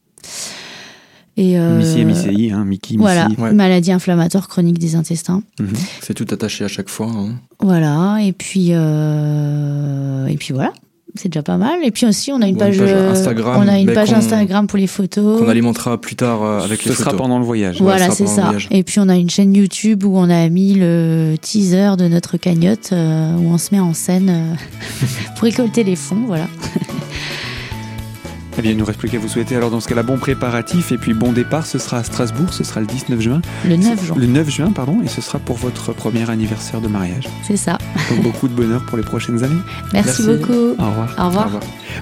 Et 1.36 1.58
euh, 1.58 1.78
Missy 1.78 1.98
et 1.98 2.04
Missy, 2.04 2.52
hein, 2.52 2.64
Mickey, 2.64 2.94
Voilà, 2.96 3.26
maladie 3.52 3.90
inflammatoire 3.90 4.46
chronique 4.46 4.78
des 4.78 4.94
intestins. 4.94 5.42
Mhm. 5.58 5.72
C'est 6.02 6.14
tout 6.14 6.26
attaché 6.30 6.62
à 6.62 6.68
chaque 6.68 6.88
fois. 6.88 7.10
Hein. 7.10 7.34
Voilà, 7.58 8.18
et 8.22 8.32
puis, 8.32 8.68
euh, 8.70 10.28
et 10.28 10.36
puis 10.36 10.54
voilà 10.54 10.72
c'est 11.14 11.28
déjà 11.28 11.42
pas 11.42 11.56
mal. 11.56 11.82
Et 11.84 11.90
puis 11.90 12.06
aussi, 12.06 12.32
on 12.32 12.40
a 12.42 12.46
une, 12.46 12.56
page, 12.56 12.78
euh, 12.80 13.12
Instagram, 13.12 13.62
on 13.64 13.68
a 13.68 13.78
une 13.78 13.92
page 13.92 14.12
Instagram 14.12 14.66
pour 14.66 14.78
les 14.78 14.86
photos. 14.86 15.40
Qu'on 15.40 15.48
alimentera 15.48 16.00
plus 16.00 16.16
tard 16.16 16.42
euh, 16.42 16.58
avec 16.60 16.84
les 16.84 16.90
photos. 16.90 16.96
Ce 16.96 17.02
sera 17.02 17.16
pendant 17.16 17.38
le 17.38 17.44
voyage. 17.44 17.80
Voilà, 17.80 18.10
c'est 18.10 18.26
ça. 18.26 18.52
Et 18.70 18.82
puis 18.82 19.00
on 19.00 19.08
a 19.08 19.16
une 19.16 19.30
chaîne 19.30 19.54
YouTube 19.54 20.04
où 20.04 20.16
on 20.16 20.30
a 20.30 20.48
mis 20.48 20.74
le 20.74 21.36
teaser 21.40 21.96
de 21.96 22.08
notre 22.08 22.36
cagnotte 22.36 22.90
euh, 22.92 23.34
où 23.36 23.48
on 23.48 23.58
se 23.58 23.68
met 23.72 23.80
en 23.80 23.94
scène 23.94 24.56
pour 25.34 25.44
récolter 25.44 25.84
les 25.84 25.96
fonds, 25.96 26.24
voilà. 26.26 26.46
Eh 28.58 28.62
bien, 28.62 28.72
il 28.72 28.76
nous 28.76 28.84
reste 28.84 28.98
plus 28.98 29.08
qu'à 29.08 29.20
vous 29.20 29.28
souhaiter 29.28 29.54
alors 29.54 29.70
dans 29.70 29.78
ce 29.78 29.88
cas-là 29.88 30.02
bon 30.02 30.18
préparatif 30.18 30.90
et 30.90 30.98
puis 30.98 31.14
bon 31.14 31.30
départ. 31.30 31.64
Ce 31.64 31.78
sera 31.78 31.98
à 31.98 32.02
Strasbourg, 32.02 32.52
ce 32.52 32.64
sera 32.64 32.80
le 32.80 32.86
19 32.86 33.20
juin. 33.20 33.40
Le 33.64 33.76
9 33.76 34.04
juin. 34.04 34.16
Le 34.18 34.26
9 34.26 34.50
juin, 34.50 34.72
pardon, 34.72 34.98
et 35.00 35.06
ce 35.06 35.20
sera 35.20 35.38
pour 35.38 35.56
votre 35.56 35.92
premier 35.92 36.28
anniversaire 36.28 36.80
de 36.80 36.88
mariage. 36.88 37.28
C'est 37.46 37.56
ça. 37.56 37.78
Donc 38.10 38.22
beaucoup 38.22 38.48
de 38.48 38.54
bonheur 38.54 38.84
pour 38.86 38.98
les 38.98 39.04
prochaines 39.04 39.44
années. 39.44 39.60
Merci, 39.92 40.24
beaucoup. 40.24 40.74
Au 40.76 40.86
revoir. 40.86 41.14
Au 41.18 41.26
revoir. 41.28 41.60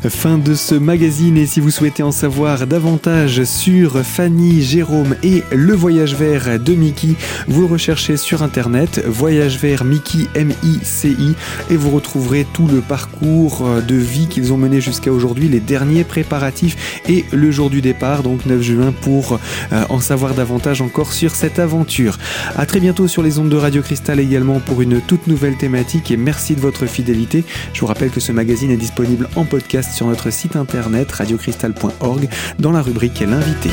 Fin 0.08 0.38
de 0.38 0.54
ce 0.54 0.74
magazine 0.74 1.36
et 1.36 1.46
si 1.46 1.60
vous 1.60 1.70
souhaitez 1.70 2.02
en 2.02 2.12
savoir 2.12 2.66
davantage 2.66 3.44
sur 3.44 3.98
Fanny, 3.98 4.62
Jérôme 4.62 5.14
et 5.22 5.42
le 5.52 5.74
voyage 5.74 6.14
vert 6.14 6.58
de 6.58 6.74
Mickey, 6.74 7.16
vous 7.48 7.62
le 7.62 7.66
recherchez 7.66 8.16
sur 8.16 8.42
internet, 8.42 9.02
voyage 9.06 9.58
vert 9.58 9.84
Mickey 9.84 10.26
M-I-C-I 10.34 11.34
et 11.70 11.76
vous 11.76 11.90
retrouverez 11.90 12.46
tout 12.52 12.66
le 12.66 12.80
parcours 12.80 13.66
de 13.86 13.94
vie 13.94 14.26
qu'ils 14.26 14.52
ont 14.52 14.58
mené 14.58 14.80
jusqu'à 14.80 15.12
aujourd'hui, 15.12 15.48
les 15.48 15.60
derniers 15.60 16.04
et 17.08 17.24
le 17.32 17.50
jour 17.50 17.70
du 17.70 17.80
départ, 17.80 18.22
donc 18.22 18.46
9 18.46 18.60
juin, 18.62 18.92
pour 18.92 19.38
euh, 19.72 19.84
en 19.88 20.00
savoir 20.00 20.34
davantage 20.34 20.80
encore 20.80 21.12
sur 21.12 21.34
cette 21.34 21.58
aventure. 21.58 22.18
A 22.56 22.66
très 22.66 22.80
bientôt 22.80 23.08
sur 23.08 23.22
les 23.22 23.38
ondes 23.38 23.48
de 23.48 23.56
Radio 23.56 23.82
Cristal 23.82 24.20
également 24.20 24.60
pour 24.60 24.82
une 24.82 25.00
toute 25.00 25.26
nouvelle 25.26 25.56
thématique 25.56 26.10
et 26.10 26.16
merci 26.16 26.54
de 26.54 26.60
votre 26.60 26.86
fidélité. 26.86 27.44
Je 27.72 27.80
vous 27.80 27.86
rappelle 27.86 28.10
que 28.10 28.20
ce 28.20 28.32
magazine 28.32 28.70
est 28.70 28.76
disponible 28.76 29.28
en 29.36 29.44
podcast 29.44 29.92
sur 29.94 30.06
notre 30.06 30.30
site 30.30 30.56
internet 30.56 31.10
radiocristal.org 31.12 32.28
dans 32.58 32.72
la 32.72 32.82
rubrique 32.82 33.20
L'invité. 33.20 33.70